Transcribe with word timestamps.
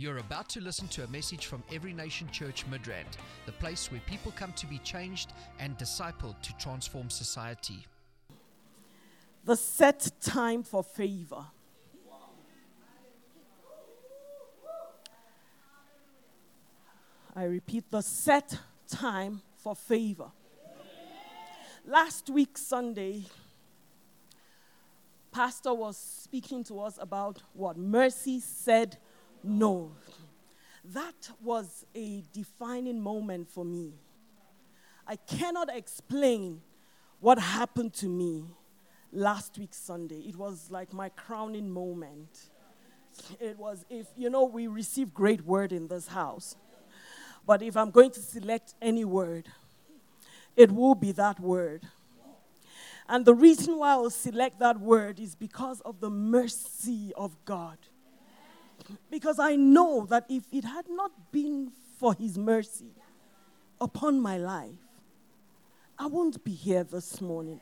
You're 0.00 0.16
about 0.16 0.48
to 0.50 0.62
listen 0.62 0.88
to 0.88 1.04
a 1.04 1.08
message 1.08 1.44
from 1.44 1.62
Every 1.70 1.92
Nation 1.92 2.26
Church 2.30 2.64
Midrand, 2.70 3.18
the 3.44 3.52
place 3.52 3.92
where 3.92 4.00
people 4.06 4.32
come 4.34 4.54
to 4.54 4.66
be 4.66 4.78
changed 4.78 5.34
and 5.58 5.76
discipled 5.76 6.40
to 6.40 6.56
transform 6.56 7.10
society. 7.10 7.86
the 9.44 9.56
set 9.56 10.10
time 10.22 10.62
for 10.62 10.82
favor. 10.82 11.44
I 17.36 17.44
repeat, 17.44 17.90
the 17.90 18.00
set 18.00 18.58
time 18.88 19.42
for 19.56 19.76
favor. 19.76 20.30
Last 21.86 22.30
week, 22.30 22.56
Sunday, 22.56 23.24
Pastor 25.30 25.74
was 25.74 25.98
speaking 25.98 26.64
to 26.64 26.80
us 26.80 26.98
about 26.98 27.42
what 27.52 27.76
mercy 27.76 28.40
said 28.40 28.96
no. 29.42 29.92
That 30.84 31.30
was 31.42 31.84
a 31.94 32.22
defining 32.32 33.00
moment 33.00 33.48
for 33.48 33.64
me. 33.64 33.92
I 35.06 35.16
cannot 35.16 35.74
explain 35.74 36.62
what 37.20 37.38
happened 37.38 37.92
to 37.94 38.08
me 38.08 38.44
last 39.12 39.58
week 39.58 39.74
Sunday. 39.74 40.20
It 40.20 40.36
was 40.36 40.70
like 40.70 40.92
my 40.92 41.08
crowning 41.10 41.70
moment. 41.70 42.50
It 43.40 43.58
was 43.58 43.84
if 43.90 44.06
you 44.16 44.30
know 44.30 44.44
we 44.44 44.66
receive 44.66 45.12
great 45.12 45.44
word 45.44 45.72
in 45.72 45.88
this 45.88 46.08
house. 46.08 46.56
But 47.46 47.62
if 47.62 47.76
I'm 47.76 47.90
going 47.90 48.10
to 48.12 48.20
select 48.20 48.74
any 48.80 49.04
word, 49.04 49.48
it 50.56 50.70
will 50.70 50.94
be 50.94 51.12
that 51.12 51.40
word. 51.40 51.88
And 53.08 53.24
the 53.24 53.34
reason 53.34 53.78
why 53.78 53.94
I 53.94 53.96
will 53.96 54.10
select 54.10 54.60
that 54.60 54.78
word 54.78 55.18
is 55.18 55.34
because 55.34 55.80
of 55.80 56.00
the 56.00 56.10
mercy 56.10 57.12
of 57.16 57.36
God. 57.44 57.78
Because 59.10 59.38
I 59.38 59.56
know 59.56 60.06
that 60.06 60.26
if 60.28 60.44
it 60.52 60.64
had 60.64 60.86
not 60.88 61.10
been 61.32 61.70
for 61.98 62.14
His 62.14 62.38
mercy 62.38 62.92
upon 63.80 64.20
my 64.20 64.36
life, 64.36 64.78
I 65.98 66.06
won't 66.06 66.42
be 66.44 66.52
here 66.52 66.84
this 66.84 67.20
morning. 67.20 67.60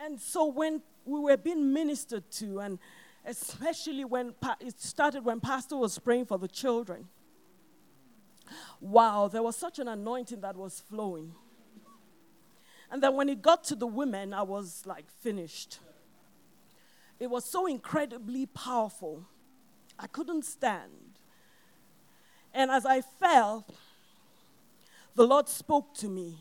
And 0.00 0.20
so 0.20 0.46
when 0.46 0.82
we 1.04 1.20
were 1.20 1.36
being 1.36 1.72
ministered 1.72 2.30
to, 2.32 2.60
and 2.60 2.78
especially 3.24 4.04
when 4.04 4.34
it 4.60 4.80
started 4.80 5.24
when 5.24 5.40
Pastor 5.40 5.76
was 5.76 5.98
praying 5.98 6.26
for 6.26 6.38
the 6.38 6.48
children, 6.48 7.08
wow, 8.80 9.28
there 9.28 9.42
was 9.42 9.56
such 9.56 9.78
an 9.78 9.88
anointing 9.88 10.40
that 10.40 10.56
was 10.56 10.80
flowing. 10.80 11.34
And 12.90 13.02
then 13.02 13.14
when 13.14 13.28
it 13.28 13.40
got 13.40 13.64
to 13.64 13.74
the 13.74 13.86
women, 13.86 14.34
I 14.34 14.42
was 14.42 14.82
like 14.84 15.10
finished. 15.20 15.78
It 17.18 17.30
was 17.30 17.44
so 17.44 17.66
incredibly 17.66 18.46
powerful. 18.46 19.24
I 20.02 20.08
couldn't 20.08 20.44
stand. 20.44 20.90
And 22.52 22.70
as 22.70 22.84
I 22.84 23.00
fell, 23.00 23.64
the 25.14 25.24
Lord 25.24 25.48
spoke 25.48 25.94
to 25.98 26.08
me. 26.08 26.36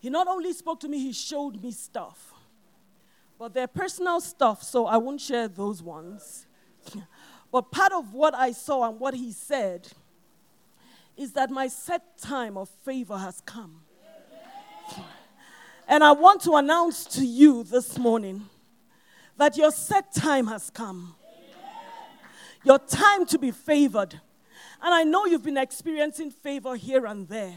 He 0.00 0.08
not 0.08 0.26
only 0.26 0.52
spoke 0.52 0.80
to 0.80 0.88
me, 0.88 0.98
He 0.98 1.12
showed 1.12 1.62
me 1.62 1.70
stuff. 1.70 2.32
But 3.38 3.52
they're 3.52 3.66
personal 3.66 4.20
stuff, 4.20 4.62
so 4.62 4.86
I 4.86 4.96
won't 4.96 5.20
share 5.20 5.48
those 5.48 5.82
ones. 5.82 6.46
but 7.52 7.70
part 7.70 7.92
of 7.92 8.14
what 8.14 8.34
I 8.34 8.52
saw 8.52 8.88
and 8.88 8.98
what 8.98 9.14
He 9.14 9.32
said 9.32 9.88
is 11.16 11.32
that 11.32 11.50
my 11.50 11.68
set 11.68 12.18
time 12.18 12.56
of 12.56 12.68
favor 12.84 13.18
has 13.18 13.42
come. 13.44 13.82
And 15.88 16.02
I 16.02 16.10
want 16.10 16.42
to 16.42 16.56
announce 16.56 17.04
to 17.14 17.24
you 17.24 17.62
this 17.62 17.96
morning 17.96 18.48
that 19.36 19.56
your 19.56 19.70
set 19.70 20.12
time 20.12 20.48
has 20.48 20.68
come. 20.68 21.14
Your 22.66 22.80
time 22.80 23.24
to 23.26 23.38
be 23.38 23.52
favored. 23.52 24.20
And 24.82 24.92
I 24.92 25.04
know 25.04 25.24
you've 25.24 25.44
been 25.44 25.56
experiencing 25.56 26.32
favor 26.32 26.74
here 26.74 27.06
and 27.06 27.28
there. 27.28 27.54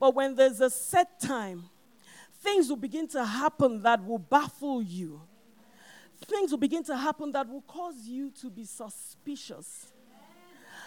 But 0.00 0.16
when 0.16 0.34
there's 0.34 0.60
a 0.60 0.68
set 0.68 1.20
time, 1.20 1.70
things 2.42 2.68
will 2.68 2.76
begin 2.76 3.06
to 3.08 3.24
happen 3.24 3.82
that 3.82 4.04
will 4.04 4.18
baffle 4.18 4.82
you. 4.82 5.20
Things 6.24 6.50
will 6.50 6.58
begin 6.58 6.82
to 6.84 6.96
happen 6.96 7.30
that 7.30 7.48
will 7.48 7.62
cause 7.62 8.08
you 8.08 8.32
to 8.40 8.50
be 8.50 8.64
suspicious. 8.64 9.92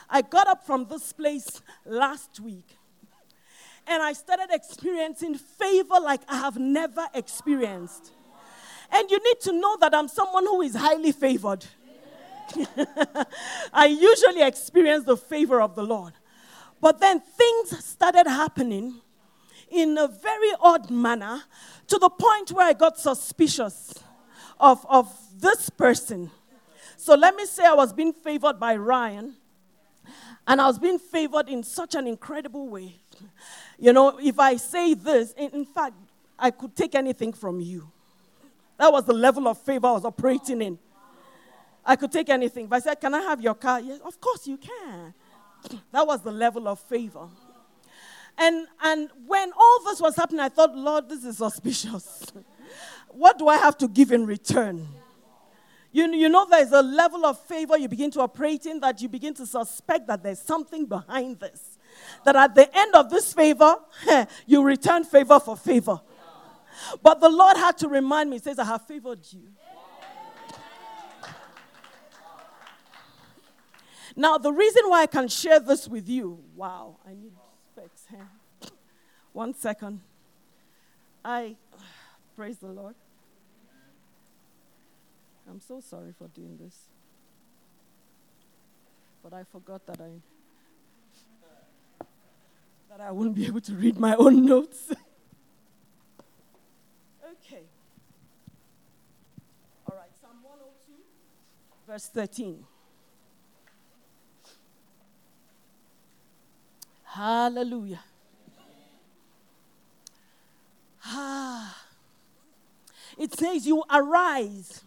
I 0.09 0.21
got 0.21 0.47
up 0.47 0.65
from 0.65 0.85
this 0.89 1.13
place 1.13 1.61
last 1.85 2.41
week 2.41 2.75
and 3.87 4.03
I 4.03 4.11
started 4.11 4.47
experiencing 4.51 5.35
favor 5.35 5.95
like 6.01 6.21
I 6.27 6.39
have 6.39 6.57
never 6.57 7.07
experienced. 7.13 8.11
And 8.91 9.09
you 9.09 9.17
need 9.23 9.39
to 9.43 9.53
know 9.53 9.77
that 9.79 9.95
I'm 9.95 10.09
someone 10.09 10.45
who 10.45 10.61
is 10.61 10.75
highly 10.75 11.13
favored. 11.13 11.65
I 13.73 13.85
usually 13.85 14.41
experience 14.41 15.05
the 15.05 15.17
favor 15.17 15.61
of 15.61 15.75
the 15.75 15.83
Lord. 15.83 16.13
But 16.81 16.99
then 16.99 17.21
things 17.21 17.85
started 17.85 18.27
happening 18.27 19.01
in 19.69 19.97
a 19.97 20.07
very 20.07 20.51
odd 20.59 20.91
manner 20.91 21.43
to 21.87 21.97
the 21.97 22.09
point 22.09 22.51
where 22.51 22.67
I 22.67 22.73
got 22.73 22.99
suspicious 22.99 23.93
of, 24.59 24.85
of 24.89 25.09
this 25.39 25.69
person. 25.69 26.29
So 26.97 27.15
let 27.15 27.35
me 27.35 27.45
say 27.45 27.65
I 27.65 27.73
was 27.73 27.91
being 27.91 28.13
favored 28.13 28.59
by 28.59 28.75
Ryan, 28.75 29.35
and 30.47 30.61
I 30.61 30.67
was 30.67 30.79
being 30.79 30.99
favored 30.99 31.49
in 31.49 31.63
such 31.63 31.95
an 31.95 32.07
incredible 32.07 32.67
way. 32.67 32.95
You 33.79 33.93
know, 33.93 34.17
if 34.19 34.39
I 34.39 34.57
say 34.57 34.93
this, 34.93 35.33
in, 35.33 35.65
fact, 35.65 35.95
I 36.37 36.51
could 36.51 36.75
take 36.75 36.95
anything 36.95 37.33
from 37.33 37.59
you. 37.59 37.91
That 38.77 38.91
was 38.91 39.05
the 39.05 39.13
level 39.13 39.47
of 39.47 39.57
favor 39.57 39.87
I 39.87 39.91
was 39.91 40.05
operating 40.05 40.61
in. 40.61 40.79
I 41.85 41.95
could 41.95 42.11
take 42.11 42.29
anything. 42.29 42.67
But 42.67 42.77
I 42.77 42.79
said, 42.79 43.01
Can 43.01 43.13
I 43.13 43.21
have 43.21 43.41
your 43.41 43.55
car? 43.55 43.79
Yes, 43.79 43.99
of 44.03 44.19
course 44.19 44.47
you 44.47 44.57
can. 44.57 45.13
That 45.91 46.05
was 46.05 46.21
the 46.21 46.31
level 46.31 46.67
of 46.67 46.79
favor. 46.79 47.27
And, 48.37 48.67
and 48.81 49.09
when 49.25 49.51
all 49.53 49.83
this 49.85 50.01
was 50.01 50.15
happening, 50.15 50.39
I 50.39 50.49
thought, 50.49 50.75
Lord, 50.75 51.07
this 51.07 51.23
is 51.23 51.37
suspicious. 51.37 52.25
what 53.09 53.37
do 53.37 53.47
I 53.47 53.57
have 53.57 53.77
to 53.77 53.87
give 53.87 54.11
in 54.11 54.25
return? 54.25 54.87
You, 55.91 56.11
you 56.11 56.27
know, 56.27 56.47
there's 56.49 56.71
a 56.71 56.81
level 56.81 57.23
of 57.25 57.39
favor 57.45 57.77
you 57.77 57.87
begin 57.87 58.09
to 58.11 58.21
operate 58.21 58.65
in 58.65 58.79
that 58.79 58.99
you 59.01 59.07
begin 59.07 59.35
to 59.35 59.45
suspect 59.45 60.07
that 60.07 60.23
there's 60.23 60.41
something 60.41 60.87
behind 60.87 61.39
this. 61.39 61.77
That 62.25 62.35
at 62.35 62.55
the 62.55 62.67
end 62.75 62.95
of 62.95 63.11
this 63.11 63.31
favor, 63.31 63.75
you 64.47 64.63
return 64.63 65.03
favor 65.03 65.39
for 65.39 65.55
favor. 65.55 66.01
But 67.03 67.19
the 67.19 67.29
Lord 67.29 67.57
had 67.57 67.77
to 67.79 67.87
remind 67.87 68.31
me, 68.31 68.37
He 68.37 68.41
says, 68.41 68.57
I 68.57 68.65
have 68.65 68.87
favored 68.87 69.19
you. 69.29 69.43
Now, 74.15 74.37
the 74.37 74.51
reason 74.51 74.83
why 74.87 75.01
I 75.01 75.07
can 75.07 75.27
share 75.27 75.59
this 75.59 75.87
with 75.87 76.07
you, 76.07 76.39
wow, 76.55 76.97
I 77.05 77.11
need 77.11 77.31
specs 77.71 78.05
here. 78.09 78.29
One 79.31 79.55
second. 79.55 80.01
I, 81.25 81.55
praise 82.35 82.57
the 82.57 82.67
Lord. 82.67 82.95
I'm 85.49 85.59
so 85.59 85.79
sorry 85.79 86.13
for 86.17 86.27
doing 86.27 86.57
this. 86.61 86.75
But 89.23 89.33
I 89.33 89.43
forgot 89.43 89.85
that 89.87 89.99
I 89.99 90.21
that 92.89 93.01
I 93.01 93.11
wouldn't 93.11 93.35
be 93.35 93.47
able 93.47 93.61
to 93.61 93.73
read 93.73 93.97
my 93.97 94.15
own 94.15 94.45
notes. 94.45 94.91
okay. 97.31 97.63
All 99.89 99.97
right, 99.97 100.11
Psalm 100.21 100.43
102, 100.43 100.93
verse 101.87 102.07
13. 102.09 102.63
Hallelujah. 107.13 107.99
Ah. 111.05 111.77
It 113.19 113.37
says, 113.37 113.67
You 113.67 113.83
arise 113.91 114.83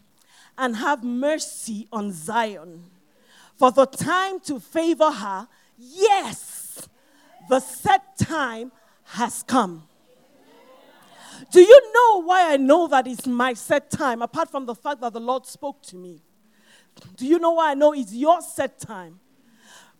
and 0.59 0.75
have 0.75 1.05
mercy 1.05 1.87
on 1.93 2.11
Zion, 2.11 2.83
for 3.57 3.71
the 3.71 3.87
time 3.87 4.41
to 4.41 4.59
favor 4.59 5.09
her, 5.09 5.47
yes, 5.79 6.89
the 7.49 7.61
set 7.61 8.19
time 8.19 8.73
has 9.05 9.45
come. 9.45 9.85
Do 11.53 11.61
you 11.61 11.93
know 11.95 12.23
why 12.23 12.55
I 12.55 12.57
know 12.57 12.89
that 12.89 13.07
it's 13.07 13.27
my 13.29 13.55
set 13.55 13.89
time, 13.89 14.21
apart 14.21 14.51
from 14.51 14.67
the 14.67 14.75
fact 14.75 15.01
that 15.03 15.13
the 15.13 15.21
Lord 15.21 15.47
spoke 15.47 15.81
to 15.83 15.97
me? 15.97 16.23
Do 17.17 17.25
you 17.25 17.39
know 17.39 17.53
why 17.53 17.71
I 17.71 17.75
know 17.75 17.93
it's 17.93 18.13
your 18.13 18.41
set 18.41 18.81
time? 18.81 19.21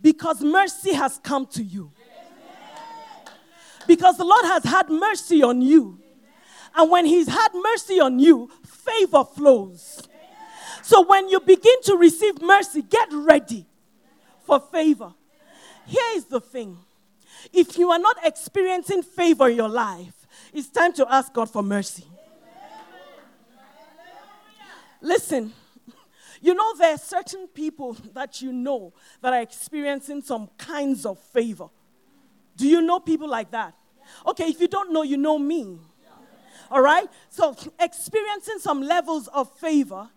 Because 0.01 0.43
mercy 0.43 0.93
has 0.93 1.21
come 1.23 1.47
to 1.49 1.63
you. 1.63 1.93
Because 3.87 4.17
the 4.17 4.25
Lord 4.25 4.45
has 4.45 4.65
had 4.65 4.89
mercy 4.91 5.43
on 5.43 5.63
you. 5.63 6.01
And 6.75 6.91
when 6.91 7.07
He's 7.07 7.29
had 7.29 7.49
mercy 7.55 8.01
on 8.01 8.19
you, 8.19 8.51
favor 8.65 9.25
flows. 9.25 10.03
So 10.83 11.05
when 11.07 11.29
you 11.29 11.41
begin 11.41 11.83
to 11.85 11.97
receive 11.97 12.41
mercy, 12.41 12.83
get 12.83 13.09
ready 13.13 13.67
for 14.45 14.61
favor. 14.61 15.13
Here 15.87 16.11
is 16.15 16.25
the 16.25 16.41
thing 16.41 16.79
if 17.53 17.79
you 17.79 17.91
are 17.91 17.99
not 17.99 18.17
experiencing 18.25 19.03
favor 19.03 19.49
in 19.49 19.57
your 19.57 19.69
life, 19.69 20.27
it's 20.53 20.69
time 20.69 20.93
to 20.95 21.07
ask 21.13 21.33
God 21.33 21.49
for 21.49 21.63
mercy. 21.63 22.05
Listen, 25.01 25.53
You 26.41 26.55
know, 26.55 26.77
there 26.77 26.95
are 26.95 26.99
certain 26.99 27.49
people 27.49 27.97
that 28.15 28.41
you 28.43 28.53
know 28.53 28.93
that 29.21 29.33
are 29.33 29.41
experiencing 29.41 30.23
some 30.23 30.49
kinds 30.59 31.07
of 31.07 31.19
favor. 31.19 31.69
Do 32.57 32.67
you 32.67 32.81
know 32.81 32.99
people 32.99 33.29
like 33.29 33.51
that? 33.51 33.75
Okay, 34.27 34.45
if 34.45 34.61
you 34.61 34.69
don't 34.69 34.93
know, 34.93 35.03
you 35.03 35.17
know 35.17 35.39
me. 35.39 35.79
All 36.71 36.81
right? 36.81 37.09
So, 37.29 37.55
experiencing 37.79 38.59
some 38.59 38.83
levels 38.83 39.29
of 39.29 39.51
favor, 39.59 40.09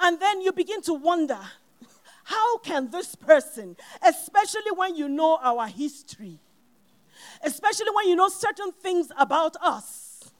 and 0.00 0.20
then 0.20 0.40
you 0.40 0.52
begin 0.52 0.82
to 0.82 0.94
wonder 0.94 1.38
how 2.24 2.58
can 2.58 2.90
this 2.90 3.14
person, 3.14 3.76
especially 4.02 4.72
when 4.74 4.96
you 4.96 5.08
know 5.08 5.38
our 5.40 5.68
history, 5.68 6.38
especially 7.42 7.90
when 7.94 8.08
you 8.08 8.16
know 8.16 8.28
certain 8.28 8.72
things 8.72 9.10
about 9.16 9.56
us, 9.62 10.32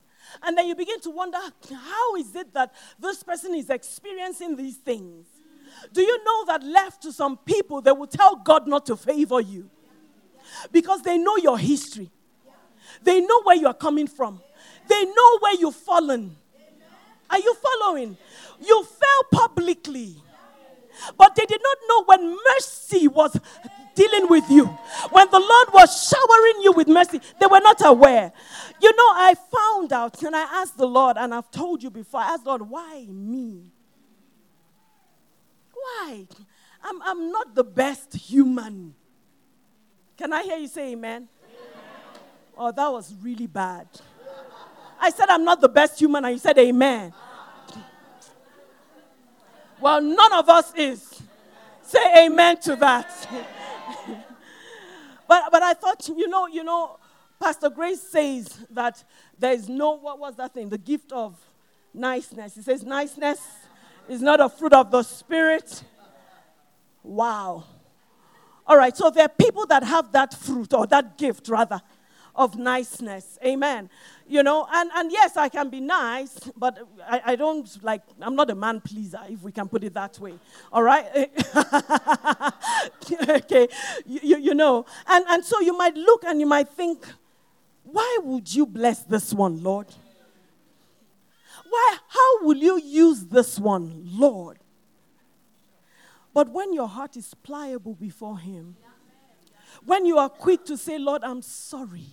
and 0.43 0.59
then 0.59 0.67
you 0.67 0.75
begin 0.75 1.01
to 1.01 1.11
wonder 1.11 1.39
how 1.73 2.17
is 2.17 2.35
it 2.35 2.53
that 2.53 2.75
this 2.99 3.23
person 3.23 3.55
is 3.55 3.71
experiencing 3.71 4.57
these 4.57 4.77
things? 4.77 5.27
Do 5.93 6.03
you 6.03 6.25
know 6.25 6.45
that 6.47 6.63
left 6.63 7.03
to 7.03 7.13
some 7.13 7.37
people, 7.39 7.81
they 7.81 7.93
will 7.93 8.07
tell 8.07 8.37
God 8.37 8.67
not 8.67 8.85
to 8.87 8.97
favor 8.97 9.41
you 9.41 9.71
because 10.73 11.03
they 11.03 11.19
know 11.19 11.37
your 11.37 11.59
history, 11.59 12.11
they 13.03 13.21
know 13.21 13.43
where 13.43 13.57
you 13.57 13.67
are 13.67 13.75
coming 13.75 14.07
from, 14.07 14.41
they 14.89 15.05
know 15.05 15.39
where 15.41 15.55
you've 15.55 15.77
fallen. 15.77 16.37
Are 17.29 17.39
you 17.39 17.55
following? 17.55 18.17
You 18.61 18.85
fell 18.85 19.41
publicly, 19.47 20.17
but 21.19 21.35
they 21.35 21.45
did 21.45 21.61
not 21.63 21.77
know 21.89 22.05
when 22.05 22.37
mercy 22.55 23.09
was 23.09 23.39
dealing 23.97 24.29
with 24.29 24.49
you. 24.49 24.67
When 25.11 25.29
the 25.31 25.41
Lord 25.41 25.69
was 25.73 26.09
showering 26.09 26.63
you 26.63 26.73
with 26.73 26.87
mercy, 26.87 27.21
they 27.41 27.47
were 27.47 27.61
not 27.61 27.85
aware. 27.85 28.33
You 28.81 28.95
know, 28.95 29.09
I 29.15 29.35
found 29.35 29.93
out, 29.93 30.23
and 30.23 30.37
I 30.37 30.61
asked 30.61 30.77
the 30.77 30.87
Lord, 30.87 31.17
and 31.19 31.35
I've 31.35 31.51
told 31.51 31.83
you 31.83 31.91
before, 31.91 32.21
I 32.21 32.35
asked 32.35 32.47
Lord, 32.47 32.63
why 32.63 33.07
me? 33.09 33.73
Why? 35.73 36.27
I'm, 36.85 37.03
I'm 37.03 37.33
not 37.33 37.55
the 37.55 37.65
best 37.65 38.15
human. 38.15 38.95
Can 40.17 40.33
I 40.33 40.43
hear 40.43 40.57
you 40.57 40.69
say 40.69 40.93
amen? 40.93 41.15
amen? 41.15 41.29
Oh, 42.57 42.73
that 42.73 42.89
was 42.89 43.15
really 43.23 43.47
bad. 43.47 43.87
I 44.99 45.11
said, 45.11 45.29
I'm 45.29 45.45
not 45.45 45.61
the 45.61 45.69
best 45.69 45.99
human, 45.99 46.25
and 46.25 46.33
you 46.33 46.39
said, 46.39 46.57
Amen. 46.59 47.13
Well, 49.79 50.01
none 50.01 50.33
of 50.33 50.49
us 50.49 50.73
is. 50.75 51.23
Say 51.83 52.27
amen 52.27 52.59
to 52.63 52.77
that. 52.77 53.29
but, 55.29 55.45
but 55.53 55.63
I 55.63 55.75
thought, 55.75 56.09
you 56.09 56.27
know, 56.29 56.47
you 56.47 56.65
know, 56.65 56.99
Pastor 57.39 57.71
Grace 57.71 58.01
says 58.01 58.49
that 58.71 59.05
there 59.39 59.53
is 59.53 59.69
no, 59.69 59.93
what 59.93 60.19
was 60.19 60.35
that 60.37 60.55
thing? 60.55 60.69
The 60.69 60.79
gift 60.79 61.13
of 61.13 61.37
niceness. 61.95 62.55
He 62.55 62.63
says, 62.63 62.83
niceness 62.83 63.41
is 64.09 64.23
not 64.23 64.41
a 64.41 64.49
fruit 64.49 64.73
of 64.73 64.91
the 64.91 65.03
Spirit. 65.03 65.85
Wow. 67.05 67.65
All 68.67 68.77
right, 68.77 68.97
so 68.97 69.11
there 69.11 69.25
are 69.25 69.29
people 69.29 69.65
that 69.67 69.85
have 69.85 70.11
that 70.13 70.35
fruit, 70.35 70.75
or 70.75 70.87
that 70.89 71.17
gift 71.17 71.49
rather, 71.49 71.81
of 72.35 72.57
niceness. 72.57 73.39
Amen. 73.45 73.89
You 74.29 74.43
know, 74.43 74.67
and, 74.71 74.91
and 74.95 75.13
yes, 75.13 75.37
I 75.37 75.49
can 75.49 75.71
be 75.71 75.81
nice, 75.81 76.37
but 76.57 76.79
I, 77.09 77.23
I 77.27 77.37
don't 77.37 77.83
like, 77.83 78.03
I'm 78.21 78.35
not 78.35 78.51
a 78.51 78.55
man 78.55 78.81
pleaser, 78.81 79.21
if 79.29 79.43
we 79.43 79.53
can 79.53 79.69
put 79.69 79.85
it 79.85 79.95
that 79.95 80.19
way. 80.19 80.35
All 80.73 80.83
right? 80.83 81.07
okay, 83.29 83.69
you, 84.05 84.37
you 84.37 84.55
know. 84.55 84.85
And, 85.07 85.25
and 85.29 85.45
so 85.45 85.61
you 85.61 85.77
might 85.77 85.95
look 85.95 86.25
and 86.25 86.41
you 86.41 86.47
might 86.47 86.69
think, 86.69 87.07
why 87.85 88.19
would 88.23 88.53
you 88.53 88.67
bless 88.67 89.05
this 89.05 89.33
one, 89.33 89.63
Lord? 89.63 89.87
Why, 91.69 91.97
how 92.09 92.45
will 92.45 92.57
you 92.57 92.81
use 92.81 93.27
this 93.27 93.59
one, 93.59 94.03
Lord? 94.05 94.59
But 96.37 96.51
when 96.51 96.75
your 96.75 96.87
heart 96.87 97.17
is 97.17 97.33
pliable 97.33 97.95
before 97.95 98.39
Him, 98.39 98.77
when 99.87 100.05
you 100.05 100.19
are 100.19 100.29
quick 100.29 100.67
to 100.67 100.77
say, 100.77 100.99
Lord, 100.99 101.25
I'm 101.25 101.41
sorry 101.41 102.11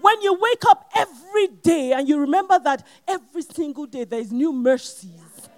when 0.00 0.22
you 0.22 0.34
wake 0.34 0.62
up 0.68 0.88
every 0.94 1.48
day 1.48 1.90
and 1.92 2.08
you 2.08 2.20
remember 2.20 2.56
that 2.60 2.86
every 3.08 3.42
single 3.42 3.86
day 3.86 4.04
there 4.04 4.20
is 4.20 4.30
new 4.30 4.52
mercies. 4.52 5.48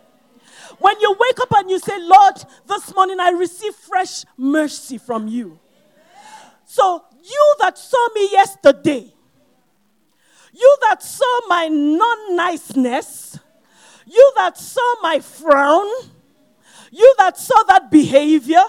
When 0.79 0.99
you 0.99 1.15
wake 1.21 1.41
up 1.41 1.53
and 1.57 1.69
you 1.69 1.79
say, 1.79 1.99
Lord, 2.01 2.37
this 2.67 2.95
morning 2.95 3.21
I 3.21 3.29
receive 3.33 3.75
fresh 3.75 4.25
mercy 4.39 4.97
from 4.97 5.29
you. 5.29 5.59
So, 6.65 7.05
you 7.23 7.55
that 7.61 7.77
saw 7.77 8.09
me 8.15 8.31
yesterday, 8.33 9.13
you 10.55 10.77
that 10.89 11.03
saw 11.03 11.41
my 11.49 11.69
non 11.69 12.35
niceness, 12.35 13.39
you 14.07 14.33
that 14.37 14.57
saw 14.57 14.95
my 15.03 15.21
frown, 15.21 15.87
you 16.93 17.15
that 17.19 17.39
saw 17.39 17.63
that 17.65 17.91
behavior, 17.91 18.63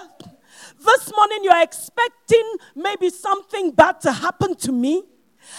this 0.84 1.12
morning 1.14 1.40
you're 1.42 1.62
expecting 1.62 2.56
maybe 2.74 3.10
something 3.10 3.70
bad 3.70 4.00
to 4.00 4.12
happen 4.12 4.56
to 4.56 4.72
me 4.72 5.04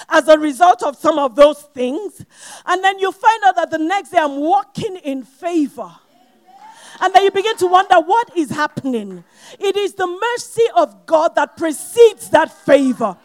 as 0.10 0.28
a 0.28 0.38
result 0.38 0.82
of 0.84 0.96
some 0.96 1.20
of 1.20 1.36
those 1.36 1.62
things. 1.74 2.26
And 2.66 2.84
then 2.84 3.00
you 3.00 3.12
find 3.12 3.44
out 3.46 3.56
that 3.56 3.70
the 3.70 3.78
next 3.78 4.10
day 4.10 4.18
I'm 4.18 4.38
walking 4.38 4.98
in 4.98 5.24
favor. 5.24 5.92
And 7.00 7.14
then 7.14 7.24
you 7.24 7.32
begin 7.32 7.56
to 7.58 7.68
wonder 7.68 8.00
what 8.00 8.36
is 8.36 8.50
happening. 8.50 9.24
It 9.60 9.78
is 9.78 9.94
the 9.94 10.08
mercy 10.08 10.64
of 10.76 11.06
God 11.06 11.36
that 11.36 11.58
precedes 11.58 12.30
that 12.32 12.52
favor. 12.52 13.16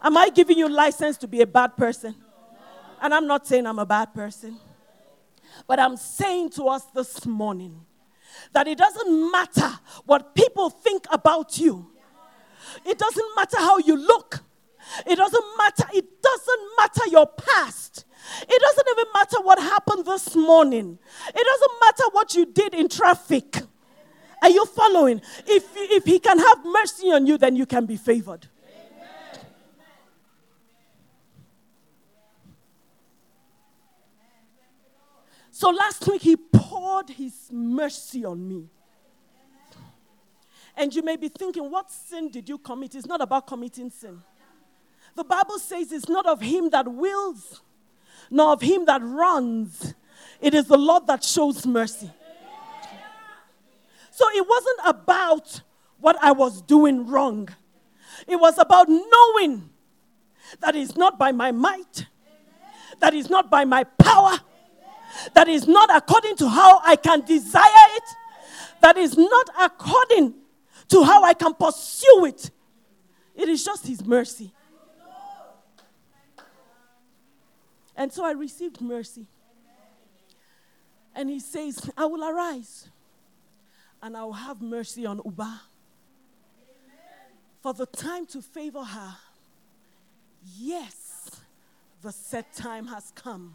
Am 0.00 0.16
I 0.16 0.30
giving 0.30 0.58
you 0.58 0.68
license 0.68 1.16
to 1.18 1.28
be 1.28 1.42
a 1.42 1.46
bad 1.46 1.76
person? 1.76 2.16
And 3.00 3.14
I'm 3.14 3.26
not 3.26 3.46
saying 3.46 3.66
I'm 3.66 3.78
a 3.78 3.86
bad 3.86 4.12
person. 4.14 4.58
But 5.66 5.78
I'm 5.80 5.96
saying 5.96 6.50
to 6.50 6.64
us 6.68 6.84
this 6.94 7.26
morning 7.26 7.84
that 8.52 8.66
it 8.66 8.78
doesn't 8.78 9.30
matter 9.30 9.70
what 10.06 10.34
people 10.34 10.70
think 10.70 11.04
about 11.10 11.58
you, 11.58 11.90
it 12.86 12.98
doesn't 12.98 13.36
matter 13.36 13.58
how 13.58 13.78
you 13.78 13.96
look, 13.96 14.42
it 15.06 15.16
doesn't 15.16 15.44
matter. 15.58 15.84
It 15.94 16.22
doesn't 16.22 16.60
matter 16.78 17.06
your 17.10 17.26
past. 17.26 18.04
It 18.42 18.62
doesn't 18.62 18.86
even 18.90 19.12
matter 19.14 19.36
what 19.42 19.58
happened 19.58 20.04
this 20.06 20.34
morning. 20.36 20.98
It 21.28 21.46
doesn't 21.46 21.80
matter 21.80 22.04
what 22.12 22.34
you 22.34 22.46
did 22.46 22.74
in 22.74 22.88
traffic. 22.88 23.62
Are 24.42 24.50
you 24.50 24.66
following? 24.66 25.20
If, 25.46 25.64
if 25.74 26.04
he 26.04 26.18
can 26.18 26.38
have 26.38 26.64
mercy 26.64 27.12
on 27.12 27.26
you, 27.26 27.38
then 27.38 27.56
you 27.56 27.66
can 27.66 27.86
be 27.86 27.96
favored. 27.96 28.48
So 35.62 35.70
last 35.70 36.04
week 36.08 36.22
he 36.22 36.34
poured 36.34 37.08
his 37.08 37.48
mercy 37.52 38.24
on 38.24 38.48
me. 38.48 38.68
And 40.76 40.92
you 40.92 41.04
may 41.04 41.14
be 41.14 41.28
thinking, 41.28 41.70
what 41.70 41.88
sin 41.88 42.32
did 42.32 42.48
you 42.48 42.58
commit? 42.58 42.96
It's 42.96 43.06
not 43.06 43.20
about 43.20 43.46
committing 43.46 43.88
sin. 43.88 44.20
The 45.14 45.22
Bible 45.22 45.60
says 45.60 45.92
it's 45.92 46.08
not 46.08 46.26
of 46.26 46.40
him 46.40 46.70
that 46.70 46.88
wills, 46.88 47.62
nor 48.28 48.54
of 48.54 48.60
him 48.60 48.86
that 48.86 49.02
runs. 49.04 49.94
It 50.40 50.52
is 50.52 50.66
the 50.66 50.76
Lord 50.76 51.06
that 51.06 51.22
shows 51.22 51.64
mercy. 51.64 52.10
So 54.10 54.28
it 54.30 54.44
wasn't 54.44 54.80
about 54.84 55.62
what 56.00 56.16
I 56.20 56.32
was 56.32 56.60
doing 56.60 57.06
wrong. 57.06 57.48
It 58.26 58.34
was 58.34 58.58
about 58.58 58.88
knowing 58.88 59.70
that 60.58 60.74
it's 60.74 60.96
not 60.96 61.20
by 61.20 61.30
my 61.30 61.52
might, 61.52 62.06
that 62.98 63.14
is 63.14 63.30
not 63.30 63.48
by 63.48 63.64
my 63.64 63.84
power, 63.84 64.40
that 65.34 65.48
is 65.48 65.66
not 65.66 65.94
according 65.94 66.36
to 66.36 66.48
how 66.48 66.80
I 66.84 66.96
can 66.96 67.22
desire 67.22 67.88
it, 67.96 68.04
that 68.80 68.96
is 68.96 69.16
not 69.16 69.48
according 69.60 70.34
to 70.88 71.02
how 71.04 71.22
I 71.22 71.34
can 71.34 71.54
pursue 71.54 72.26
it. 72.26 72.50
It 73.34 73.48
is 73.48 73.64
just 73.64 73.86
His 73.86 74.04
mercy. 74.04 74.52
And 77.96 78.12
so 78.12 78.24
I 78.24 78.32
received 78.32 78.80
mercy. 78.80 79.26
And 81.14 81.28
he 81.28 81.40
says, 81.40 81.90
I 81.96 82.06
will 82.06 82.24
arise 82.24 82.88
and 84.02 84.16
I 84.16 84.24
will 84.24 84.32
have 84.32 84.60
mercy 84.62 85.06
on 85.06 85.20
Uba. 85.24 85.60
For 87.60 87.72
the 87.72 87.86
time 87.86 88.26
to 88.26 88.42
favor 88.42 88.82
her, 88.82 89.16
yes, 90.58 91.30
the 92.02 92.10
set 92.10 92.52
time 92.54 92.86
has 92.88 93.12
come. 93.14 93.54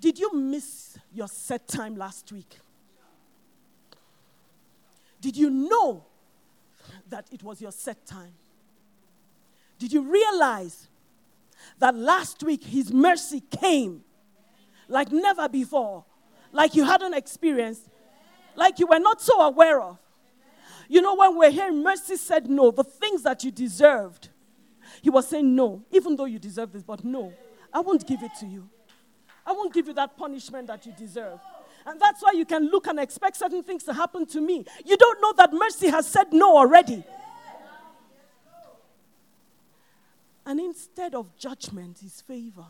Did 0.00 0.18
you 0.18 0.34
miss 0.34 0.98
your 1.12 1.28
set 1.28 1.68
time 1.68 1.96
last 1.96 2.32
week? 2.32 2.58
Did 5.20 5.36
you 5.36 5.50
know 5.50 6.04
that 7.08 7.26
it 7.30 7.42
was 7.42 7.60
your 7.60 7.72
set 7.72 8.06
time? 8.06 8.32
Did 9.78 9.92
you 9.92 10.02
realize 10.02 10.88
that 11.78 11.94
last 11.94 12.42
week 12.42 12.64
His 12.64 12.92
mercy 12.92 13.40
came 13.40 14.02
like 14.88 15.12
never 15.12 15.48
before, 15.48 16.04
like 16.52 16.74
you 16.74 16.84
hadn't 16.84 17.14
experienced, 17.14 17.88
like 18.56 18.78
you 18.78 18.86
were 18.86 18.98
not 18.98 19.20
so 19.20 19.40
aware 19.40 19.80
of. 19.80 19.98
You 20.88 21.00
know, 21.00 21.14
when 21.14 21.36
we're 21.36 21.50
hearing 21.50 21.82
mercy 21.82 22.16
said 22.16 22.50
no, 22.50 22.70
the 22.70 22.82
things 22.82 23.22
that 23.22 23.44
you 23.44 23.50
deserved, 23.50 24.30
He 25.02 25.10
was 25.10 25.28
saying 25.28 25.54
no, 25.54 25.82
even 25.92 26.16
though 26.16 26.24
you 26.24 26.38
deserve 26.38 26.72
this, 26.72 26.82
but 26.82 27.04
no, 27.04 27.32
I 27.72 27.80
won't 27.80 28.06
give 28.06 28.22
it 28.22 28.32
to 28.40 28.46
you. 28.46 28.68
I 29.50 29.52
won't 29.52 29.74
give 29.74 29.88
you 29.88 29.94
that 29.94 30.16
punishment 30.16 30.68
that 30.68 30.86
you 30.86 30.92
deserve. 30.96 31.40
And 31.84 32.00
that's 32.00 32.22
why 32.22 32.30
you 32.34 32.44
can 32.44 32.70
look 32.70 32.86
and 32.86 33.00
expect 33.00 33.36
certain 33.36 33.64
things 33.64 33.82
to 33.82 33.92
happen 33.92 34.24
to 34.26 34.40
me. 34.40 34.64
You 34.84 34.96
don't 34.96 35.20
know 35.20 35.32
that 35.38 35.52
mercy 35.52 35.88
has 35.88 36.06
said 36.06 36.32
no 36.32 36.56
already. 36.56 37.02
And 40.46 40.60
instead 40.60 41.16
of 41.16 41.36
judgment 41.36 42.00
is 42.04 42.20
favor. 42.20 42.64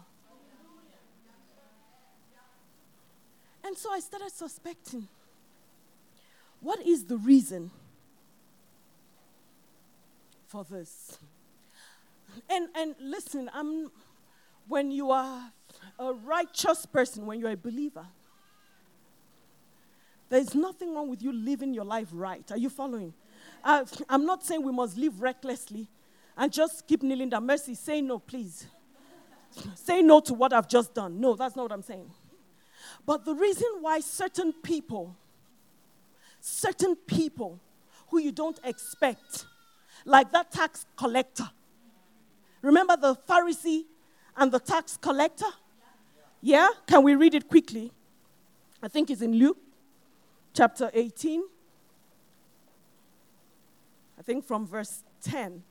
And 3.62 3.76
so 3.76 3.92
I 3.92 4.00
started 4.00 4.32
suspecting 4.32 5.06
what 6.62 6.80
is 6.86 7.04
the 7.04 7.18
reason 7.18 7.70
for 10.46 10.64
this? 10.64 11.18
And, 12.48 12.68
and 12.74 12.94
listen, 13.02 13.50
I'm, 13.52 13.90
when 14.66 14.90
you 14.90 15.10
are 15.10 15.52
a 16.00 16.14
righteous 16.14 16.86
person, 16.86 17.26
when 17.26 17.38
you're 17.38 17.50
a 17.50 17.56
believer, 17.56 18.06
there's 20.30 20.54
nothing 20.54 20.94
wrong 20.94 21.10
with 21.10 21.22
you 21.22 21.32
living 21.32 21.74
your 21.74 21.84
life 21.84 22.08
right. 22.12 22.50
Are 22.50 22.56
you 22.56 22.70
following? 22.70 23.12
Uh, 23.62 23.84
I'm 24.08 24.24
not 24.24 24.42
saying 24.42 24.62
we 24.62 24.72
must 24.72 24.96
live 24.96 25.20
recklessly 25.20 25.88
and 26.36 26.50
just 26.50 26.86
keep 26.86 27.02
kneeling 27.02 27.28
down. 27.28 27.46
Mercy, 27.46 27.74
say 27.74 28.00
no, 28.00 28.18
please. 28.18 28.66
say 29.74 30.00
no 30.00 30.20
to 30.20 30.32
what 30.32 30.52
I've 30.52 30.68
just 30.68 30.94
done. 30.94 31.20
No, 31.20 31.34
that's 31.34 31.54
not 31.54 31.64
what 31.64 31.72
I'm 31.72 31.82
saying. 31.82 32.10
But 33.04 33.26
the 33.26 33.34
reason 33.34 33.68
why 33.80 34.00
certain 34.00 34.52
people, 34.52 35.16
certain 36.40 36.96
people 36.96 37.60
who 38.08 38.20
you 38.20 38.32
don't 38.32 38.58
expect, 38.64 39.44
like 40.06 40.32
that 40.32 40.50
tax 40.50 40.86
collector, 40.96 41.50
remember 42.62 42.96
the 42.96 43.16
Pharisee 43.28 43.84
and 44.36 44.50
the 44.50 44.60
tax 44.60 44.96
collector? 44.96 45.46
Yeah? 46.40 46.68
Can 46.86 47.02
we 47.02 47.14
read 47.14 47.34
it 47.34 47.48
quickly? 47.48 47.92
I 48.82 48.88
think 48.88 49.10
it's 49.10 49.22
in 49.22 49.34
Luke 49.34 49.58
chapter 50.54 50.90
18. 50.92 51.42
I 54.18 54.22
think 54.22 54.44
from 54.44 54.66
verse 54.66 55.02
10. 55.22 55.62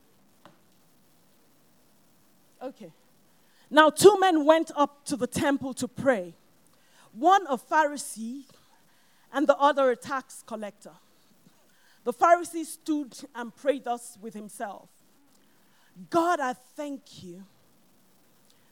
Okay. 2.62 2.92
Now, 3.70 3.90
two 3.90 4.20
men 4.20 4.46
went 4.46 4.72
up 4.76 5.06
to 5.06 5.16
the 5.16 5.28
temple 5.28 5.74
to 5.76 5.88
pray 5.88 6.34
one 7.14 7.46
a 7.48 7.58
Pharisee 7.58 8.44
and 9.34 9.48
the 9.48 9.58
other 9.58 9.92
a 9.92 9.96
tax 9.96 10.44
collector. 10.46 10.92
The 12.04 12.14
Pharisee 12.14 12.66
stood 12.66 13.16
and 13.36 13.56
prayed 13.56 13.84
thus 13.86 14.18
with 14.22 14.34
himself 14.34 14.90
God, 16.10 16.40
I 16.40 16.54
thank 16.54 17.24
you 17.24 17.44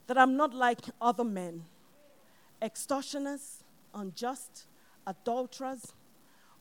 that 0.08 0.18
I'm 0.18 0.38
not 0.38 0.54
like 0.54 0.80
other 1.02 1.26
men, 1.26 1.66
extortioners, 2.62 3.64
unjust, 3.94 4.66
adulterers, 5.06 5.94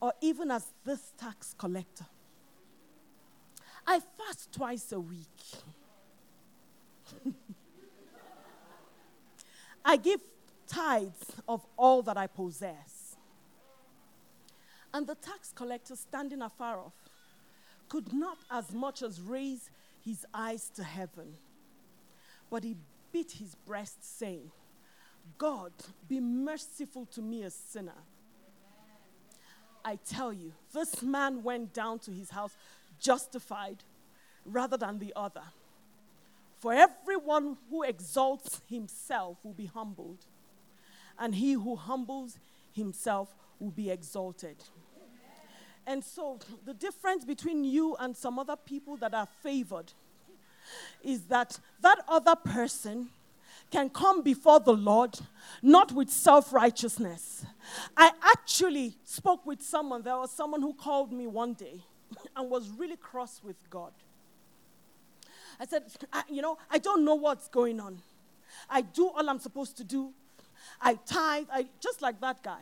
or 0.00 0.12
even 0.20 0.50
as 0.50 0.66
this 0.84 1.12
tax 1.18 1.54
collector. 1.56 2.06
I 3.86 4.00
fast 4.00 4.52
twice 4.52 4.92
a 4.92 5.00
week. 5.00 5.26
I 9.84 9.96
give 9.96 10.20
tithes 10.66 11.32
of 11.48 11.64
all 11.76 12.02
that 12.02 12.16
I 12.16 12.26
possess. 12.26 13.16
And 14.92 15.06
the 15.06 15.14
tax 15.14 15.52
collector, 15.54 15.94
standing 15.94 16.42
afar 16.42 16.78
off, 16.80 16.94
could 17.88 18.12
not 18.12 18.38
as 18.50 18.72
much 18.72 19.02
as 19.02 19.20
raise 19.20 19.70
his 20.04 20.26
eyes 20.34 20.70
to 20.74 20.82
heaven, 20.82 21.34
but 22.50 22.64
he 22.64 22.76
beat 23.12 23.32
his 23.32 23.54
breast, 23.54 24.18
saying, 24.18 24.50
God, 25.38 25.72
be 26.08 26.20
merciful 26.20 27.06
to 27.06 27.22
me, 27.22 27.42
a 27.42 27.50
sinner. 27.50 27.92
I 29.84 29.98
tell 30.08 30.32
you, 30.32 30.52
this 30.72 31.02
man 31.02 31.42
went 31.42 31.72
down 31.72 32.00
to 32.00 32.10
his 32.10 32.30
house 32.30 32.56
justified 32.98 33.84
rather 34.44 34.76
than 34.76 34.98
the 34.98 35.12
other. 35.14 35.42
For 36.58 36.72
everyone 36.72 37.58
who 37.70 37.82
exalts 37.82 38.62
himself 38.68 39.38
will 39.44 39.52
be 39.52 39.66
humbled, 39.66 40.24
and 41.18 41.34
he 41.34 41.52
who 41.52 41.76
humbles 41.76 42.38
himself 42.72 43.34
will 43.60 43.70
be 43.70 43.90
exalted. 43.90 44.56
And 45.86 46.02
so, 46.02 46.40
the 46.64 46.74
difference 46.74 47.24
between 47.24 47.62
you 47.62 47.94
and 48.00 48.16
some 48.16 48.38
other 48.38 48.56
people 48.56 48.96
that 48.96 49.14
are 49.14 49.28
favored 49.42 49.92
is 51.02 51.22
that 51.26 51.60
that 51.80 51.98
other 52.08 52.34
person 52.34 53.10
can 53.70 53.90
come 53.90 54.22
before 54.22 54.60
the 54.60 54.72
Lord 54.72 55.18
not 55.62 55.92
with 55.92 56.10
self 56.10 56.52
righteousness. 56.52 57.44
I 57.96 58.12
actually 58.22 58.94
spoke 59.04 59.44
with 59.44 59.60
someone, 59.62 60.02
there 60.02 60.16
was 60.16 60.30
someone 60.30 60.62
who 60.62 60.72
called 60.74 61.12
me 61.12 61.26
one 61.26 61.54
day 61.54 61.80
and 62.36 62.48
was 62.50 62.70
really 62.70 62.96
cross 62.96 63.40
with 63.42 63.56
God. 63.70 63.92
I 65.58 65.66
said, 65.66 65.84
I, 66.12 66.22
You 66.28 66.42
know, 66.42 66.58
I 66.70 66.78
don't 66.78 67.04
know 67.04 67.14
what's 67.14 67.48
going 67.48 67.80
on. 67.80 68.00
I 68.70 68.82
do 68.82 69.08
all 69.08 69.28
I'm 69.28 69.38
supposed 69.38 69.76
to 69.78 69.84
do. 69.84 70.12
I 70.80 70.94
tithe, 70.94 71.46
I, 71.52 71.66
just 71.80 72.02
like 72.02 72.20
that 72.20 72.42
guy. 72.42 72.60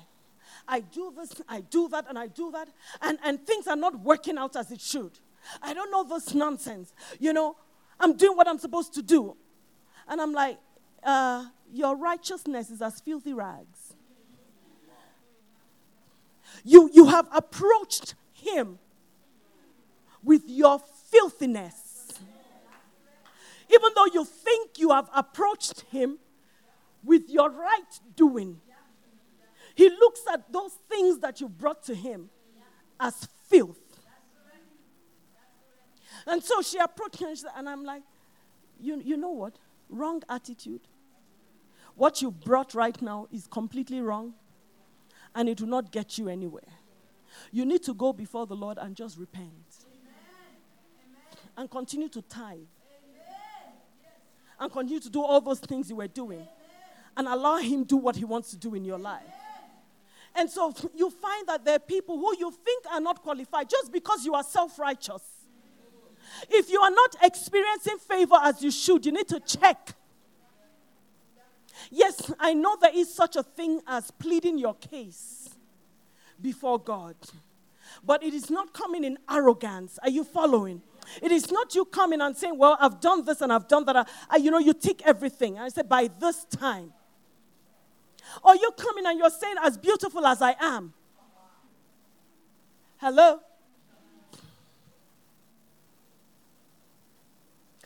I 0.66 0.80
do 0.80 1.12
this, 1.16 1.32
I 1.48 1.60
do 1.60 1.88
that, 1.88 2.06
and 2.08 2.18
I 2.18 2.26
do 2.28 2.50
that, 2.52 2.68
and, 3.02 3.18
and 3.24 3.44
things 3.46 3.66
are 3.66 3.76
not 3.76 4.00
working 4.00 4.38
out 4.38 4.56
as 4.56 4.70
it 4.70 4.80
should. 4.80 5.12
I 5.62 5.74
don't 5.74 5.90
know 5.90 6.04
this 6.04 6.34
nonsense. 6.34 6.92
You 7.18 7.32
know, 7.32 7.56
I'm 8.00 8.16
doing 8.16 8.36
what 8.36 8.48
I'm 8.48 8.58
supposed 8.58 8.94
to 8.94 9.02
do. 9.02 9.36
And 10.08 10.20
I'm 10.20 10.32
like, 10.32 10.58
uh, 11.04 11.46
Your 11.72 11.96
righteousness 11.96 12.70
is 12.70 12.82
as 12.82 13.00
filthy 13.00 13.32
rags. 13.32 13.94
You, 16.64 16.90
you 16.92 17.06
have 17.06 17.28
approached 17.32 18.14
him 18.32 18.78
with 20.22 20.42
your 20.46 20.80
filthiness. 21.10 22.12
Even 23.68 23.90
though 23.94 24.06
you 24.06 24.24
think 24.24 24.78
you 24.78 24.90
have 24.90 25.08
approached 25.14 25.80
him 25.90 26.18
with 27.02 27.28
your 27.28 27.50
right 27.50 28.00
doing, 28.14 28.60
he 29.74 29.88
looks 29.90 30.20
at 30.32 30.52
those 30.52 30.72
things 30.88 31.18
that 31.18 31.40
you 31.40 31.48
brought 31.48 31.82
to 31.84 31.94
him 31.94 32.30
as 33.00 33.28
filth. 33.48 33.78
And 36.26 36.42
so 36.42 36.62
she 36.62 36.78
approached 36.78 37.16
him 37.16 37.34
and 37.56 37.68
I'm 37.68 37.84
like, 37.84 38.02
you, 38.80 39.00
you 39.04 39.16
know 39.16 39.30
what? 39.30 39.58
Wrong 39.88 40.22
attitude. 40.28 40.80
What 41.96 42.20
you've 42.22 42.40
brought 42.40 42.74
right 42.74 43.00
now 43.00 43.28
is 43.32 43.46
completely 43.46 44.00
wrong 44.00 44.34
and 45.34 45.48
it 45.48 45.60
will 45.60 45.68
not 45.68 45.92
get 45.92 46.18
you 46.18 46.28
anywhere. 46.28 46.62
You 47.52 47.64
need 47.64 47.82
to 47.84 47.94
go 47.94 48.12
before 48.12 48.46
the 48.46 48.56
Lord 48.56 48.78
and 48.78 48.94
just 48.94 49.18
repent 49.18 49.86
and 51.56 51.70
continue 51.70 52.08
to 52.08 52.22
tithe 52.22 52.58
and 54.58 54.72
continue 54.72 55.00
to 55.00 55.10
do 55.10 55.22
all 55.22 55.40
those 55.40 55.60
things 55.60 55.90
you 55.90 55.96
were 55.96 56.08
doing 56.08 56.46
and 57.16 57.28
allow 57.28 57.58
Him 57.58 57.84
do 57.84 57.96
what 57.96 58.16
He 58.16 58.24
wants 58.24 58.50
to 58.50 58.56
do 58.56 58.74
in 58.74 58.84
your 58.84 58.98
life. 58.98 59.22
And 60.34 60.50
so 60.50 60.74
you 60.94 61.10
find 61.10 61.46
that 61.46 61.64
there 61.64 61.76
are 61.76 61.80
people 61.80 62.18
who 62.18 62.36
you 62.38 62.50
think 62.50 62.84
are 62.90 63.00
not 63.00 63.22
qualified 63.22 63.70
just 63.70 63.92
because 63.92 64.24
you 64.24 64.34
are 64.34 64.42
self 64.42 64.78
righteous. 64.78 65.22
If 66.48 66.70
you 66.70 66.80
are 66.80 66.90
not 66.90 67.16
experiencing 67.22 67.98
favor 67.98 68.36
as 68.42 68.62
you 68.62 68.70
should, 68.70 69.06
you 69.06 69.12
need 69.12 69.28
to 69.28 69.38
check. 69.40 69.94
Yes, 71.90 72.32
I 72.38 72.54
know 72.54 72.76
there 72.80 72.94
is 72.94 73.12
such 73.12 73.36
a 73.36 73.42
thing 73.42 73.80
as 73.86 74.10
pleading 74.10 74.58
your 74.58 74.74
case 74.74 75.50
before 76.40 76.78
God, 76.78 77.16
but 78.04 78.22
it 78.22 78.34
is 78.34 78.50
not 78.50 78.72
coming 78.72 79.04
in 79.04 79.18
arrogance. 79.30 79.98
Are 80.02 80.10
you 80.10 80.24
following? 80.24 80.82
It 81.22 81.32
is 81.32 81.50
not 81.50 81.74
you 81.74 81.84
coming 81.84 82.20
and 82.20 82.36
saying, 82.36 82.56
Well, 82.58 82.76
I've 82.80 83.00
done 83.00 83.24
this 83.24 83.40
and 83.40 83.52
I've 83.52 83.68
done 83.68 83.84
that. 83.86 84.08
I, 84.30 84.36
you 84.36 84.50
know, 84.50 84.58
you 84.58 84.72
tick 84.72 85.02
everything. 85.04 85.56
And 85.56 85.64
I 85.64 85.68
said, 85.68 85.88
By 85.88 86.08
this 86.18 86.44
time. 86.44 86.92
Or 88.42 88.54
you 88.56 88.70
coming 88.78 89.06
and 89.06 89.18
you're 89.18 89.30
saying, 89.30 89.56
As 89.62 89.76
beautiful 89.76 90.24
as 90.26 90.40
I 90.40 90.56
am. 90.60 90.92
Hello? 92.96 93.40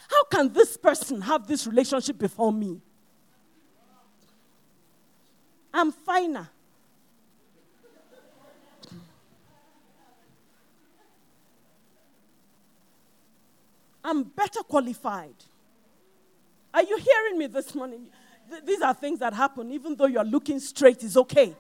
How 0.09 0.25
can 0.25 0.53
this 0.53 0.77
person 0.77 1.21
have 1.21 1.47
this 1.47 1.67
relationship 1.67 2.19
before 2.19 2.53
me? 2.53 2.81
I'm 5.73 5.93
finer. 5.93 6.49
I'm 14.03 14.23
better 14.23 14.61
qualified. 14.61 15.35
Are 16.73 16.83
you 16.83 16.97
hearing 16.97 17.39
me 17.39 17.47
this 17.47 17.75
morning? 17.75 18.07
Th- 18.49 18.63
these 18.65 18.81
are 18.81 18.95
things 18.95 19.19
that 19.19 19.35
happen, 19.35 19.71
even 19.71 19.97
though 19.97 20.07
you're 20.07 20.25
looking 20.25 20.61
straight, 20.61 21.03
is 21.03 21.17
okay. 21.17 21.55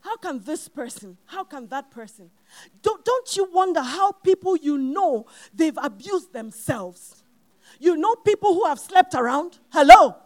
How 0.00 0.16
can 0.16 0.40
this 0.40 0.68
person, 0.68 1.16
how 1.26 1.44
can 1.44 1.66
that 1.68 1.90
person? 1.90 2.30
Don't, 2.82 3.04
don't 3.04 3.36
you 3.36 3.48
wonder 3.52 3.80
how 3.82 4.12
people 4.12 4.56
you 4.56 4.78
know 4.78 5.26
they've 5.52 5.76
abused 5.82 6.32
themselves? 6.32 7.24
You 7.78 7.96
know 7.96 8.14
people 8.16 8.54
who 8.54 8.66
have 8.66 8.78
slept 8.78 9.14
around? 9.14 9.58
Hello? 9.70 10.16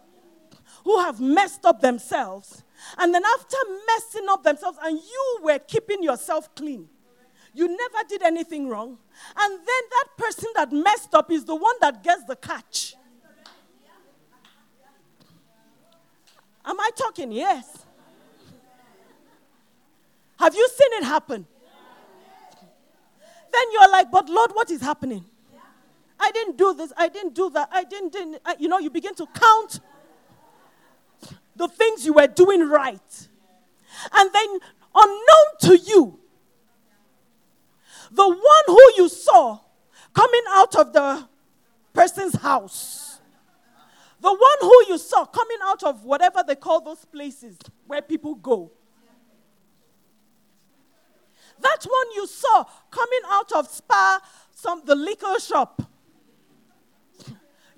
Who 0.84 1.00
have 1.00 1.20
messed 1.20 1.64
up 1.64 1.80
themselves. 1.80 2.64
And 2.96 3.12
then 3.14 3.22
after 3.24 3.56
messing 3.86 4.26
up 4.28 4.42
themselves, 4.42 4.78
and 4.82 4.98
you 4.98 5.38
were 5.42 5.58
keeping 5.58 6.02
yourself 6.02 6.54
clean, 6.54 6.88
you 7.52 7.68
never 7.68 8.08
did 8.08 8.22
anything 8.22 8.68
wrong. 8.68 8.98
And 9.36 9.52
then 9.52 9.64
that 9.66 10.06
person 10.16 10.48
that 10.54 10.72
messed 10.72 11.14
up 11.14 11.30
is 11.30 11.44
the 11.44 11.54
one 11.54 11.74
that 11.80 12.02
gets 12.02 12.24
the 12.24 12.36
catch. 12.36 12.94
Am 16.64 16.78
I 16.78 16.90
talking? 16.96 17.32
Yes. 17.32 17.84
Have 20.38 20.54
you 20.54 20.68
seen 20.68 20.92
it 20.92 21.04
happen? 21.04 21.46
Then 23.52 23.62
you're 23.72 23.90
like, 23.90 24.10
but 24.10 24.28
Lord, 24.28 24.52
what 24.52 24.70
is 24.70 24.80
happening? 24.80 25.24
I 26.20 26.30
didn't 26.32 26.58
do 26.58 26.74
this. 26.74 26.92
I 26.96 27.08
didn't 27.08 27.34
do 27.34 27.50
that. 27.50 27.68
I 27.72 27.84
didn't, 27.84 28.12
didn't 28.12 28.38
I, 28.44 28.54
you 28.58 28.68
know, 28.68 28.78
you 28.78 28.90
begin 28.90 29.14
to 29.16 29.26
count 29.26 29.80
the 31.56 31.68
things 31.68 32.04
you 32.04 32.12
were 32.12 32.26
doing 32.26 32.68
right. 32.68 33.28
And 34.14 34.30
then, 34.32 34.58
unknown 34.94 35.46
to 35.60 35.76
you, 35.76 36.18
the 38.10 38.28
one 38.28 38.64
who 38.66 38.92
you 38.96 39.08
saw 39.08 39.60
coming 40.14 40.42
out 40.50 40.74
of 40.76 40.92
the 40.92 41.28
person's 41.92 42.34
house, 42.36 43.20
the 44.20 44.30
one 44.30 44.58
who 44.60 44.84
you 44.88 44.98
saw 44.98 45.24
coming 45.24 45.58
out 45.64 45.82
of 45.82 46.04
whatever 46.04 46.42
they 46.46 46.54
call 46.54 46.80
those 46.80 47.04
places 47.04 47.56
where 47.86 48.02
people 48.02 48.34
go, 48.34 48.70
that 51.60 51.84
one 51.84 52.06
you 52.14 52.26
saw 52.26 52.64
coming 52.90 53.20
out 53.26 53.52
of 53.52 53.68
spa, 53.68 54.20
some 54.54 54.82
the 54.84 54.94
liquor 54.94 55.38
shop. 55.38 55.82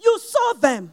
You 0.03 0.19
saw 0.19 0.53
them. 0.55 0.93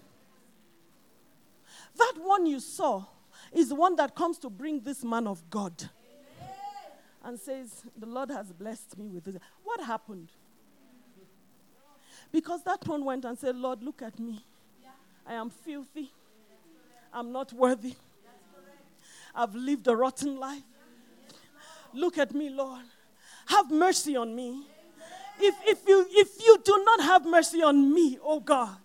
That 1.98 2.14
one 2.22 2.46
you 2.46 2.60
saw 2.60 3.06
is 3.52 3.70
the 3.70 3.76
one 3.76 3.96
that 3.98 4.16
comes 4.16 4.38
to 4.40 4.50
bring 4.50 4.80
this 4.80 5.04
man 5.04 5.28
of 5.28 5.48
God 5.50 5.74
and 7.24 7.40
says, 7.40 7.84
The 7.98 8.06
Lord 8.06 8.32
has 8.32 8.52
blessed 8.52 8.98
me 8.98 9.10
with 9.10 9.26
this. 9.26 9.36
What 9.64 9.82
happened? 9.82 10.30
Because 12.32 12.64
that 12.64 12.86
one 12.88 13.04
went 13.04 13.26
and 13.26 13.38
said, 13.38 13.56
Lord, 13.56 13.82
look 13.82 14.02
at 14.02 14.20
me. 14.20 14.44
I 15.26 15.34
am 15.34 15.50
filthy. 15.50 16.12
I'm 17.12 17.32
not 17.32 17.52
worthy. 17.54 17.96
I've 19.34 19.56
lived 19.56 19.88
a 19.88 19.96
rotten 19.96 20.40
life. 20.40 20.64
Look 21.94 22.18
at 22.18 22.34
me, 22.34 22.50
Lord. 22.50 22.84
Have 23.48 23.72
mercy 23.72 24.16
on 24.16 24.36
me. 24.36 24.64
If, 25.40 25.56
if, 25.66 25.88
you, 25.88 26.06
if 26.10 26.44
you 26.44 26.60
do 26.64 26.84
not 26.86 27.02
have 27.02 27.26
mercy 27.26 27.64
on 27.64 27.94
me, 27.94 28.20
oh 28.22 28.40
God, 28.40 28.78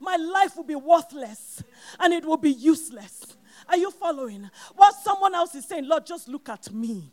my 0.00 0.16
life 0.16 0.56
will 0.56 0.64
be 0.64 0.74
worthless 0.74 1.62
and 2.00 2.12
it 2.12 2.24
will 2.24 2.36
be 2.36 2.50
useless. 2.50 3.36
Are 3.68 3.76
you 3.76 3.90
following? 3.90 4.48
What 4.74 4.94
someone 4.94 5.34
else 5.34 5.54
is 5.54 5.64
saying, 5.64 5.88
Lord, 5.88 6.06
just 6.06 6.28
look 6.28 6.48
at 6.48 6.72
me. 6.72 7.10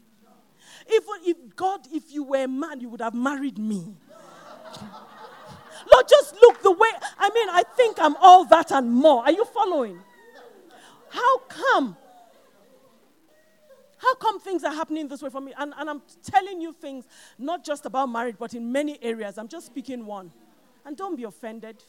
Even 0.88 1.16
if 1.26 1.56
God, 1.56 1.82
if 1.92 2.12
you 2.12 2.24
were 2.24 2.44
a 2.44 2.48
man, 2.48 2.82
you 2.82 2.90
would 2.90 3.02
have 3.02 3.14
married 3.14 3.58
me. 3.58 3.96
Lord, 5.92 6.06
just 6.10 6.36
look 6.42 6.62
the 6.62 6.72
way. 6.72 6.90
I 7.18 7.30
mean, 7.30 7.50
I 7.50 7.64
think 7.76 7.98
I'm 8.00 8.16
all 8.18 8.46
that 8.46 8.72
and 8.72 8.92
more. 8.92 9.24
Are 9.24 9.32
you 9.32 9.46
following? 9.46 10.00
How 11.10 11.38
come 11.40 11.98
how 14.04 14.16
come 14.16 14.38
things 14.38 14.66
are 14.66 14.74
happening 14.74 15.08
this 15.08 15.22
way 15.22 15.30
for 15.30 15.40
me? 15.40 15.54
And, 15.58 15.74
and 15.78 15.90
I'm 15.90 16.02
telling 16.24 16.60
you 16.60 16.74
things 16.74 17.06
not 17.38 17.64
just 17.64 17.86
about 17.86 18.08
marriage, 18.08 18.36
but 18.38 18.54
in 18.54 18.70
many 18.70 19.02
areas. 19.02 19.38
I'm 19.38 19.48
just 19.48 19.68
speaking 19.68 20.06
one. 20.06 20.30
And 20.86 20.98
don't 20.98 21.16
be 21.16 21.24
offended. 21.24 21.82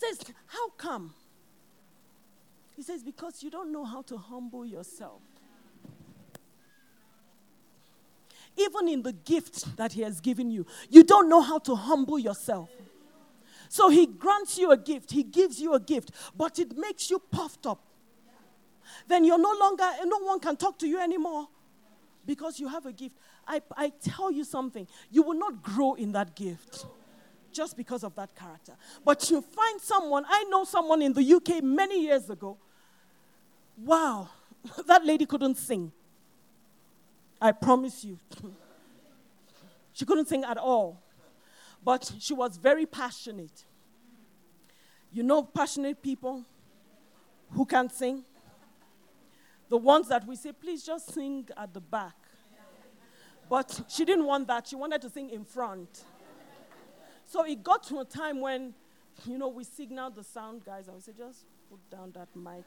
Says, 0.00 0.18
How 0.46 0.70
come? 0.70 1.14
He 2.76 2.82
says, 2.82 3.02
Because 3.02 3.42
you 3.42 3.50
don't 3.50 3.72
know 3.72 3.84
how 3.84 4.02
to 4.02 4.16
humble 4.16 4.64
yourself. 4.64 5.20
Even 8.56 8.88
in 8.88 9.02
the 9.02 9.12
gift 9.12 9.76
that 9.76 9.92
He 9.92 10.02
has 10.02 10.20
given 10.20 10.50
you, 10.50 10.66
you 10.88 11.04
don't 11.04 11.28
know 11.28 11.40
how 11.40 11.58
to 11.60 11.74
humble 11.74 12.18
yourself. 12.18 12.68
So 13.68 13.88
He 13.88 14.06
grants 14.06 14.58
you 14.58 14.72
a 14.72 14.76
gift, 14.76 15.12
He 15.12 15.22
gives 15.22 15.60
you 15.60 15.74
a 15.74 15.80
gift, 15.80 16.10
but 16.36 16.58
it 16.58 16.76
makes 16.76 17.10
you 17.10 17.18
puffed 17.18 17.66
up 17.66 17.80
then 19.08 19.24
you're 19.24 19.38
no 19.38 19.54
longer, 19.58 19.84
no 20.04 20.18
one 20.18 20.40
can 20.40 20.56
talk 20.56 20.78
to 20.78 20.86
you 20.88 21.00
anymore 21.00 21.48
because 22.26 22.60
you 22.60 22.68
have 22.68 22.86
a 22.86 22.92
gift. 22.92 23.16
I, 23.46 23.60
I 23.76 23.92
tell 24.02 24.30
you 24.30 24.44
something, 24.44 24.86
you 25.10 25.22
will 25.22 25.38
not 25.38 25.62
grow 25.62 25.94
in 25.94 26.12
that 26.12 26.36
gift 26.36 26.86
just 27.52 27.76
because 27.76 28.04
of 28.04 28.14
that 28.16 28.34
character. 28.34 28.72
But 29.04 29.30
you 29.30 29.40
find 29.42 29.80
someone, 29.80 30.24
I 30.28 30.44
know 30.44 30.64
someone 30.64 31.02
in 31.02 31.12
the 31.12 31.34
UK 31.34 31.62
many 31.62 32.02
years 32.02 32.28
ago. 32.30 32.56
Wow, 33.76 34.28
that 34.86 35.04
lady 35.04 35.26
couldn't 35.26 35.56
sing. 35.56 35.92
I 37.40 37.52
promise 37.52 38.04
you. 38.04 38.18
she 39.92 40.04
couldn't 40.04 40.28
sing 40.28 40.44
at 40.44 40.58
all. 40.58 41.00
But 41.82 42.12
she 42.18 42.34
was 42.34 42.56
very 42.56 42.84
passionate. 42.84 43.64
You 45.12 45.22
know, 45.22 45.42
passionate 45.42 46.02
people 46.02 46.44
who 47.52 47.64
can 47.64 47.88
sing? 47.88 48.24
The 49.68 49.76
ones 49.76 50.08
that 50.08 50.26
we 50.26 50.36
say, 50.36 50.52
please 50.52 50.82
just 50.82 51.12
sing 51.14 51.48
at 51.56 51.72
the 51.72 51.80
back. 51.80 52.14
But 53.48 53.82
she 53.88 54.04
didn't 54.04 54.26
want 54.26 54.46
that. 54.48 54.68
She 54.68 54.76
wanted 54.76 55.02
to 55.02 55.10
sing 55.10 55.30
in 55.30 55.44
front. 55.44 56.04
So 57.30 57.44
it 57.44 57.62
got 57.62 57.84
to 57.84 58.00
a 58.00 58.04
time 58.04 58.40
when, 58.40 58.74
you 59.24 59.38
know, 59.38 59.46
we 59.46 59.62
signaled 59.62 60.16
the 60.16 60.24
sound 60.24 60.64
guys 60.64 60.88
and 60.88 60.96
we 60.96 61.00
said, 61.00 61.16
just 61.16 61.44
put 61.70 61.78
down 61.88 62.10
that 62.14 62.26
mic. 62.34 62.64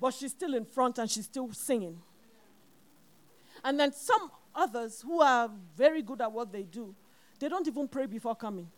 but 0.00 0.14
she's 0.14 0.30
still 0.30 0.54
in 0.54 0.64
front 0.64 0.96
and 0.96 1.10
she's 1.10 1.26
still 1.26 1.52
singing. 1.52 2.00
And 3.62 3.78
then 3.78 3.92
some 3.92 4.30
others 4.54 5.02
who 5.02 5.20
are 5.20 5.50
very 5.76 6.00
good 6.00 6.22
at 6.22 6.32
what 6.32 6.50
they 6.52 6.62
do, 6.62 6.94
they 7.38 7.50
don't 7.50 7.68
even 7.68 7.86
pray 7.86 8.06
before 8.06 8.34
coming. 8.34 8.70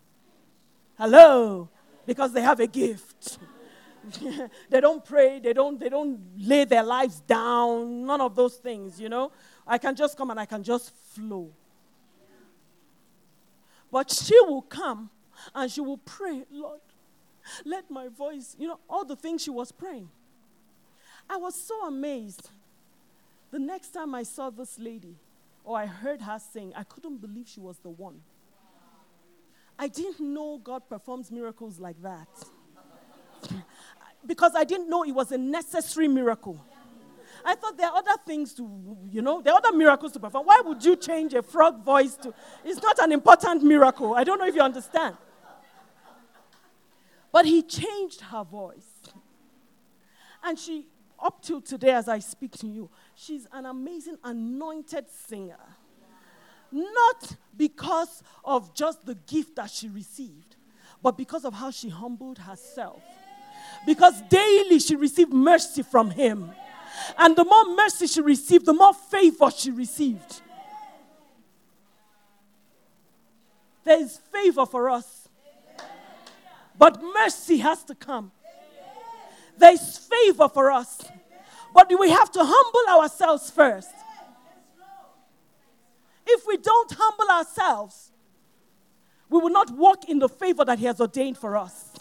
Hello, 0.98 1.68
because 2.04 2.32
they 2.32 2.42
have 2.42 2.58
a 2.58 2.66
gift. 2.66 3.38
they 4.68 4.80
don't 4.80 5.04
pray, 5.04 5.38
they 5.38 5.52
don't, 5.52 5.78
they 5.78 5.90
don't 5.90 6.18
lay 6.36 6.64
their 6.64 6.82
lives 6.82 7.20
down, 7.20 8.04
none 8.04 8.20
of 8.20 8.34
those 8.34 8.56
things, 8.56 9.00
you 9.00 9.08
know. 9.08 9.30
I 9.64 9.78
can 9.78 9.94
just 9.94 10.16
come 10.16 10.32
and 10.32 10.40
I 10.40 10.44
can 10.46 10.64
just 10.64 10.92
flow. 11.14 11.52
But 13.90 14.10
she 14.10 14.38
will 14.40 14.62
come 14.62 15.10
and 15.54 15.70
she 15.70 15.80
will 15.80 15.98
pray, 15.98 16.44
Lord, 16.50 16.80
let 17.64 17.90
my 17.90 18.08
voice, 18.08 18.56
you 18.58 18.68
know, 18.68 18.80
all 18.88 19.04
the 19.04 19.16
things 19.16 19.42
she 19.42 19.50
was 19.50 19.72
praying. 19.72 20.08
I 21.28 21.36
was 21.36 21.54
so 21.60 21.86
amazed. 21.86 22.50
The 23.50 23.58
next 23.58 23.90
time 23.90 24.14
I 24.14 24.22
saw 24.22 24.50
this 24.50 24.78
lady 24.78 25.16
or 25.64 25.78
I 25.78 25.86
heard 25.86 26.22
her 26.22 26.38
sing, 26.38 26.72
I 26.76 26.84
couldn't 26.84 27.20
believe 27.20 27.48
she 27.48 27.60
was 27.60 27.78
the 27.78 27.90
one. 27.90 28.20
I 29.78 29.88
didn't 29.88 30.20
know 30.20 30.58
God 30.58 30.88
performs 30.88 31.30
miracles 31.30 31.78
like 31.78 32.00
that 32.02 32.28
because 34.26 34.52
I 34.54 34.64
didn't 34.64 34.88
know 34.88 35.04
it 35.04 35.12
was 35.12 35.32
a 35.32 35.38
necessary 35.38 36.08
miracle. 36.08 36.64
I 37.46 37.54
thought 37.54 37.78
there 37.78 37.88
are 37.88 37.96
other 37.96 38.16
things 38.26 38.52
to, 38.54 38.96
you 39.08 39.22
know, 39.22 39.40
there 39.40 39.52
are 39.52 39.58
other 39.58 39.70
miracles 39.70 40.10
to 40.12 40.18
perform. 40.18 40.46
Why 40.46 40.60
would 40.64 40.84
you 40.84 40.96
change 40.96 41.32
a 41.32 41.42
frog 41.42 41.84
voice 41.84 42.16
to? 42.16 42.34
It's 42.64 42.82
not 42.82 42.98
an 42.98 43.12
important 43.12 43.62
miracle. 43.62 44.14
I 44.14 44.24
don't 44.24 44.40
know 44.40 44.48
if 44.48 44.54
you 44.56 44.62
understand. 44.62 45.16
But 47.30 47.46
he 47.46 47.62
changed 47.62 48.20
her 48.20 48.42
voice. 48.42 49.00
And 50.42 50.58
she, 50.58 50.86
up 51.22 51.40
till 51.40 51.60
today, 51.60 51.92
as 51.92 52.08
I 52.08 52.18
speak 52.18 52.50
to 52.58 52.66
you, 52.66 52.90
she's 53.14 53.46
an 53.52 53.64
amazing 53.64 54.18
anointed 54.24 55.06
singer. 55.08 55.60
Not 56.72 57.36
because 57.56 58.24
of 58.44 58.74
just 58.74 59.06
the 59.06 59.14
gift 59.14 59.54
that 59.54 59.70
she 59.70 59.88
received, 59.88 60.56
but 61.00 61.16
because 61.16 61.44
of 61.44 61.54
how 61.54 61.70
she 61.70 61.90
humbled 61.90 62.38
herself 62.38 63.02
because 63.86 64.20
daily 64.22 64.78
she 64.78 64.96
received 64.96 65.32
mercy 65.32 65.82
from 65.82 66.10
him. 66.10 66.50
And 67.18 67.36
the 67.36 67.44
more 67.44 67.74
mercy 67.74 68.06
she 68.06 68.20
received, 68.20 68.66
the 68.66 68.72
more 68.72 68.94
favor 68.94 69.50
she 69.50 69.70
received. 69.70 70.42
There 73.84 74.00
is 74.00 74.18
favor 74.32 74.66
for 74.66 74.90
us. 74.90 75.28
But 76.78 77.02
mercy 77.02 77.58
has 77.58 77.82
to 77.84 77.94
come. 77.94 78.32
There 79.56 79.72
is 79.72 79.98
favor 79.98 80.48
for 80.48 80.70
us. 80.70 81.02
But 81.72 81.90
we 81.98 82.10
have 82.10 82.30
to 82.32 82.40
humble 82.42 83.00
ourselves 83.00 83.50
first. 83.50 83.90
If 86.26 86.46
we 86.46 86.56
don't 86.56 86.92
humble 86.92 87.28
ourselves, 87.30 88.10
we 89.30 89.38
will 89.38 89.50
not 89.50 89.70
walk 89.70 90.08
in 90.08 90.18
the 90.18 90.28
favor 90.28 90.64
that 90.64 90.78
He 90.78 90.86
has 90.86 91.00
ordained 91.00 91.38
for 91.38 91.56
us 91.56 91.96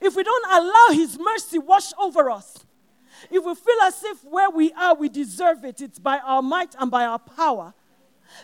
if 0.00 0.16
we 0.16 0.22
don't 0.22 0.46
allow 0.50 0.86
His 0.92 1.18
mercy 1.18 1.58
wash 1.58 1.92
over 1.98 2.30
us, 2.30 2.64
if 3.30 3.44
we 3.44 3.54
feel 3.54 3.80
as 3.84 4.02
if 4.04 4.24
where 4.24 4.50
we 4.50 4.72
are 4.72 4.94
we 4.94 5.08
deserve 5.08 5.64
it, 5.64 5.80
it's 5.80 5.98
by 5.98 6.18
our 6.18 6.42
might 6.42 6.74
and 6.78 6.90
by 6.90 7.04
our 7.04 7.18
power, 7.18 7.74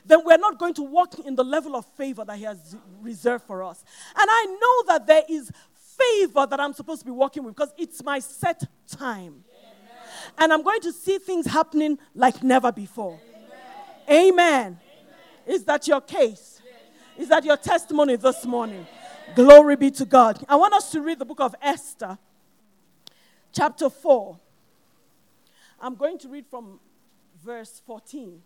then 0.04 0.20
we're 0.24 0.38
not 0.38 0.58
going 0.58 0.74
to 0.74 0.82
walk 0.82 1.18
in 1.18 1.34
the 1.34 1.44
level 1.44 1.76
of 1.76 1.84
favor 1.96 2.24
that 2.24 2.37
He 2.37 2.44
has 2.44 2.76
reserved 3.00 3.44
for 3.44 3.62
us. 3.62 3.84
And 4.16 4.28
I 4.30 4.46
know 4.46 4.94
that 4.94 5.06
there 5.06 5.22
is 5.28 5.50
favor 5.74 6.46
that 6.46 6.58
I'm 6.58 6.72
supposed 6.72 7.00
to 7.00 7.06
be 7.06 7.12
walking 7.12 7.44
with 7.44 7.54
because 7.54 7.72
it's 7.78 8.02
my 8.02 8.18
set 8.18 8.62
time. 8.88 9.44
And 10.38 10.52
I'm 10.52 10.62
going 10.62 10.80
to 10.80 10.92
see 10.92 11.18
things 11.18 11.46
happening 11.46 11.98
like 12.14 12.42
never 12.42 12.72
before. 12.72 13.20
Amen. 14.08 14.32
Amen. 14.32 14.80
Is 15.46 15.64
that 15.64 15.87
your 15.87 16.00
case? 16.00 16.60
Is 17.16 17.28
that 17.28 17.44
your 17.44 17.56
testimony 17.56 18.16
this 18.16 18.44
morning? 18.44 18.87
Glory 19.34 19.76
be 19.76 19.90
to 19.92 20.04
God. 20.04 20.44
I 20.48 20.56
want 20.56 20.74
us 20.74 20.90
to 20.92 21.00
read 21.00 21.18
the 21.18 21.24
book 21.24 21.40
of 21.40 21.54
Esther, 21.62 22.18
chapter 23.52 23.88
4. 23.88 24.38
I'm 25.80 25.94
going 25.94 26.18
to 26.18 26.28
read 26.28 26.46
from 26.46 26.80
verse 27.44 27.82
14. 27.87 28.40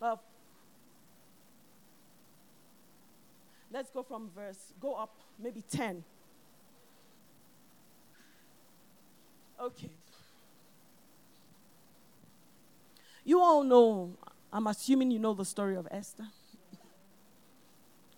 Uh, 0.00 0.16
let's 3.72 3.90
go 3.90 4.02
from 4.02 4.30
verse, 4.34 4.72
go 4.80 4.94
up 4.94 5.20
maybe 5.38 5.62
10. 5.62 6.04
Okay. 9.60 9.90
You 13.24 13.40
all 13.40 13.62
know, 13.62 14.16
I'm 14.52 14.66
assuming 14.66 15.12
you 15.12 15.20
know 15.20 15.34
the 15.34 15.44
story 15.44 15.76
of 15.76 15.86
Esther. 15.90 16.26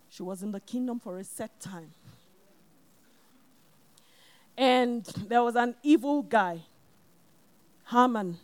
She 0.08 0.22
was 0.22 0.42
in 0.42 0.52
the 0.52 0.60
kingdom 0.60 1.00
for 1.00 1.18
a 1.18 1.24
set 1.24 1.60
time. 1.60 1.90
And 4.56 5.04
there 5.04 5.42
was 5.42 5.56
an 5.56 5.74
evil 5.82 6.22
guy, 6.22 6.60
Haman, 7.90 8.38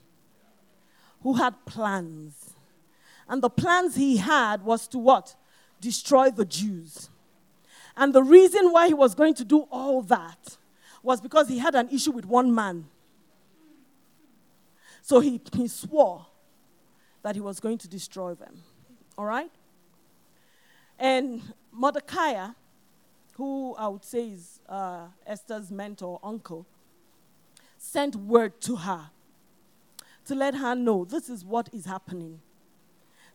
who 1.22 1.34
had 1.34 1.54
plans. 1.66 2.54
And 3.28 3.42
the 3.42 3.50
plans 3.50 3.94
he 3.94 4.16
had 4.16 4.62
was 4.64 4.88
to 4.88 4.98
what? 4.98 5.36
Destroy 5.80 6.30
the 6.30 6.44
Jews. 6.44 7.10
And 7.96 8.12
the 8.12 8.22
reason 8.22 8.72
why 8.72 8.88
he 8.88 8.94
was 8.94 9.14
going 9.14 9.34
to 9.34 9.44
do 9.44 9.60
all 9.70 10.02
that 10.02 10.56
was 11.02 11.20
because 11.20 11.48
he 11.48 11.58
had 11.58 11.74
an 11.74 11.88
issue 11.90 12.10
with 12.10 12.26
one 12.26 12.54
man. 12.54 12.86
So 15.02 15.20
he, 15.20 15.40
he 15.54 15.68
swore 15.68 16.26
that 17.22 17.34
he 17.34 17.40
was 17.40 17.60
going 17.60 17.78
to 17.78 17.88
destroy 17.88 18.34
them. 18.34 18.62
All 19.16 19.24
right? 19.24 19.50
And 20.98 21.42
Mordecai, 21.72 22.48
who 23.40 23.74
I 23.78 23.88
would 23.88 24.04
say 24.04 24.28
is 24.28 24.60
uh, 24.68 25.06
Esther's 25.26 25.70
mentor, 25.70 26.20
uncle, 26.22 26.66
sent 27.78 28.14
word 28.14 28.60
to 28.60 28.76
her 28.76 29.08
to 30.26 30.34
let 30.34 30.54
her 30.56 30.74
know 30.74 31.06
this 31.06 31.30
is 31.30 31.42
what 31.42 31.70
is 31.72 31.86
happening. 31.86 32.42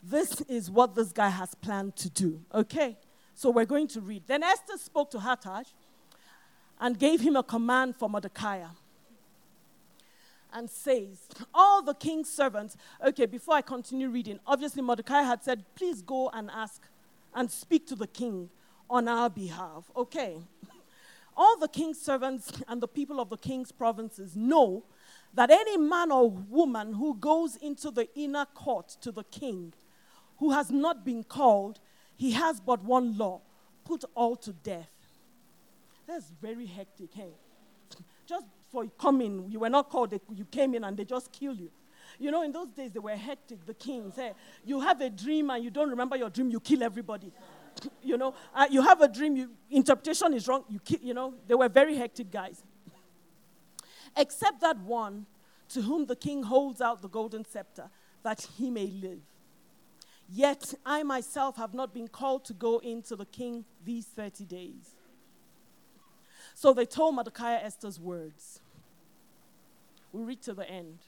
This 0.04 0.42
is 0.42 0.70
what 0.70 0.94
this 0.94 1.12
guy 1.12 1.30
has 1.30 1.56
planned 1.56 1.96
to 1.96 2.12
do. 2.12 2.40
Okay? 2.54 2.98
So 3.34 3.50
we're 3.50 3.66
going 3.66 3.88
to 3.88 4.00
read. 4.00 4.22
Then 4.28 4.44
Esther 4.44 4.78
spoke 4.78 5.10
to 5.10 5.18
Hathach 5.18 5.74
and 6.80 7.00
gave 7.00 7.22
him 7.22 7.36
a 7.36 7.42
command 7.42 7.96
for 7.96 8.08
Mordecai 8.08 8.62
and 10.54 10.70
says, 10.70 11.28
All 11.52 11.82
the 11.82 11.96
king's 11.96 12.30
servants, 12.30 12.78
okay, 13.04 13.26
before 13.26 13.56
I 13.56 13.64
continue 13.64 14.10
reading, 14.10 14.40
obviously 14.46 14.84
Mordecai 14.84 15.24
had 15.24 15.44
said, 15.44 15.64
Please 15.74 16.04
go 16.04 16.30
and 16.32 16.52
ask 16.54 16.84
and 17.34 17.50
speak 17.50 17.88
to 17.88 17.96
the 17.96 18.06
king 18.06 18.52
on 18.90 19.08
our 19.08 19.30
behalf. 19.30 19.90
Okay. 19.96 20.38
All 21.38 21.58
the 21.58 21.68
king's 21.68 22.00
servants 22.00 22.52
and 22.68 22.82
the 22.82 22.88
people 22.88 23.20
of 23.20 23.30
the 23.30 23.38
king's 23.38 23.72
provinces 23.72 24.36
know 24.36 24.86
that 25.34 25.52
any 25.52 25.78
man 25.78 26.12
or 26.12 26.30
woman 26.30 26.94
who 26.94 27.16
goes 27.16 27.58
into 27.58 27.92
the 27.92 28.08
inner 28.16 28.46
court 28.46 28.90
to 29.02 29.12
the 29.12 29.24
king 29.26 29.74
who 30.38 30.52
has 30.52 30.72
not 30.72 31.06
been 31.06 31.24
called, 31.24 31.80
he 32.16 32.32
has 32.32 32.60
but 32.60 32.84
one 32.84 33.18
law 33.18 33.42
put 33.84 34.04
all 34.16 34.36
to 34.38 34.54
death. 34.54 34.90
That's 36.08 36.32
very 36.42 36.66
hectic, 36.66 37.14
hey? 37.14 37.34
Just 38.26 38.46
for 38.72 38.86
coming, 38.98 39.46
you 39.50 39.60
were 39.60 39.70
not 39.70 39.90
called, 39.90 40.14
you 40.34 40.46
came 40.46 40.74
in 40.74 40.84
and 40.84 40.96
they 40.96 41.06
just 41.06 41.32
killed 41.32 41.60
you. 41.60 41.70
You 42.18 42.32
know, 42.32 42.44
in 42.44 42.52
those 42.52 42.70
days, 42.70 42.92
they 42.92 43.00
were 43.00 43.16
hectic, 43.16 43.66
the 43.66 43.74
kings. 43.74 44.16
Hey, 44.16 44.32
you 44.64 44.80
have 44.80 45.02
a 45.02 45.10
dream 45.10 45.50
and 45.50 45.64
you 45.64 45.70
don't 45.70 45.90
remember 45.90 46.16
your 46.16 46.30
dream, 46.30 46.50
you 46.50 46.60
kill 46.60 46.82
everybody. 46.84 47.32
You 48.02 48.18
know, 48.18 48.34
uh, 48.54 48.68
you 48.70 48.82
have 48.82 49.02
a 49.02 49.08
dream, 49.08 49.36
you, 49.36 49.52
interpretation 49.70 50.34
is 50.34 50.48
wrong, 50.48 50.64
you 50.70 50.80
kill, 50.80 51.00
you 51.02 51.14
know, 51.14 51.34
they 51.48 51.56
were 51.56 51.70
very 51.70 51.96
hectic 51.96 52.32
guys. 52.32 52.64
Except 54.16 54.62
that 54.62 54.78
one 54.80 55.26
to 55.70 55.82
whom 55.82 56.06
the 56.06 56.16
king 56.16 56.44
holds 56.44 56.82
out 56.82 57.02
the 57.02 57.10
golden 57.10 57.44
scepter, 57.44 57.90
that 58.24 58.48
he 58.58 58.70
may 58.70 58.88
live. 58.88 59.22
Yet 60.30 60.74
I 60.86 61.04
myself 61.04 61.58
have 61.58 61.74
not 61.74 61.94
been 61.94 62.08
called 62.08 62.46
to 62.46 62.54
go 62.54 62.80
into 62.80 63.16
the 63.16 63.26
king 63.26 63.66
these 63.84 64.06
30 64.06 64.46
days. 64.46 64.96
So 66.56 66.74
they 66.74 66.86
told 66.86 67.16
Mordecai 67.16 67.56
Esther's 67.56 68.00
words. 68.00 68.62
We 70.12 70.24
read 70.24 70.42
to 70.44 70.54
the 70.54 70.68
end. 70.70 71.00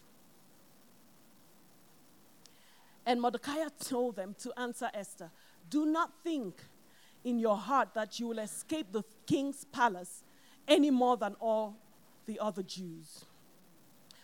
And 3.05 3.21
Mordecai 3.21 3.63
told 3.79 4.17
them 4.17 4.35
to 4.39 4.51
answer 4.59 4.89
Esther 4.93 5.31
Do 5.69 5.85
not 5.85 6.11
think 6.23 6.61
in 7.23 7.39
your 7.39 7.57
heart 7.57 7.93
that 7.93 8.19
you 8.19 8.27
will 8.27 8.39
escape 8.39 8.91
the 8.91 9.03
king's 9.25 9.65
palace 9.65 10.23
any 10.67 10.91
more 10.91 11.17
than 11.17 11.35
all 11.39 11.77
the 12.25 12.39
other 12.39 12.63
Jews. 12.63 13.25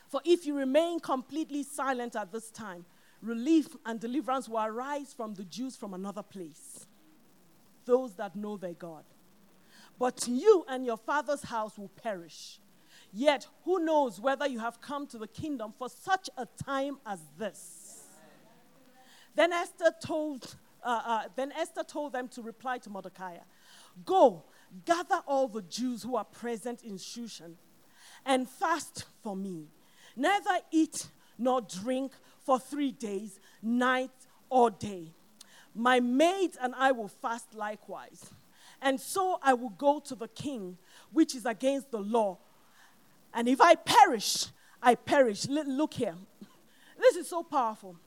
For 0.07 0.21
if 0.25 0.45
you 0.45 0.55
remain 0.55 0.99
completely 0.99 1.63
silent 1.63 2.15
at 2.15 2.31
this 2.31 2.51
time, 2.51 2.85
relief 3.21 3.75
and 3.85 3.99
deliverance 3.99 4.47
will 4.47 4.63
arise 4.63 5.13
from 5.13 5.33
the 5.33 5.43
Jews 5.43 5.75
from 5.75 5.93
another 5.93 6.21
place, 6.21 6.85
those 7.85 8.13
that 8.15 8.35
know 8.35 8.57
their 8.57 8.73
God. 8.73 9.05
But 9.97 10.27
you 10.27 10.65
and 10.67 10.85
your 10.85 10.97
father's 10.97 11.43
house 11.43 11.77
will 11.77 11.89
perish. 11.89 12.59
Yet, 13.11 13.47
who 13.63 13.79
knows 13.79 14.19
whether 14.19 14.47
you 14.47 14.59
have 14.59 14.81
come 14.81 15.07
to 15.07 15.17
the 15.17 15.27
kingdom 15.27 15.73
for 15.77 15.87
such 15.89 16.29
a 16.37 16.47
time 16.63 16.97
as 17.05 17.19
this? 17.37 18.03
Then 19.35 19.53
Esther 19.53 19.93
told, 20.01 20.55
uh, 20.83 21.01
uh, 21.05 21.23
then 21.35 21.51
Esther 21.51 21.83
told 21.83 22.13
them 22.13 22.27
to 22.29 22.41
reply 22.41 22.77
to 22.79 22.89
Mordecai, 22.89 23.37
"Go, 24.05 24.43
gather 24.85 25.21
all 25.27 25.47
the 25.47 25.61
Jews 25.61 26.03
who 26.03 26.15
are 26.15 26.25
present 26.25 26.83
in 26.83 26.97
Shushan, 26.97 27.55
and 28.25 28.49
fast 28.49 29.05
for 29.21 29.35
me. 29.35 29.67
Neither 30.15 30.59
eat 30.71 31.07
nor 31.37 31.61
drink 31.61 32.13
for 32.39 32.59
three 32.59 32.91
days, 32.91 33.39
night 33.61 34.11
or 34.49 34.69
day. 34.69 35.13
My 35.73 35.99
maid 35.99 36.57
and 36.61 36.75
I 36.75 36.91
will 36.91 37.07
fast 37.07 37.53
likewise." 37.53 38.29
And 38.81 38.99
so 38.99 39.39
I 39.41 39.53
will 39.53 39.69
go 39.69 39.99
to 40.01 40.13
the 40.13 40.27
king, 40.27 40.77
which 41.13 41.35
is 41.35 41.45
against 41.45 41.89
the 41.89 41.99
law. 42.01 42.37
And 43.33 43.47
if 43.47 43.61
I 43.61 43.75
perish, 43.75 44.47
I 44.81 44.95
perish. 44.95 45.47
Look 45.47 45.93
here. 45.93 46.15
This 46.99 47.15
is 47.15 47.27
so 47.27 47.43
powerful 47.43 47.97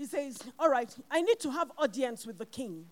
he 0.00 0.06
says, 0.06 0.38
All 0.58 0.70
right, 0.70 0.90
I 1.10 1.20
need 1.20 1.38
to 1.40 1.50
have 1.50 1.70
audience 1.76 2.26
with 2.26 2.38
the 2.38 2.46
king. 2.46 2.86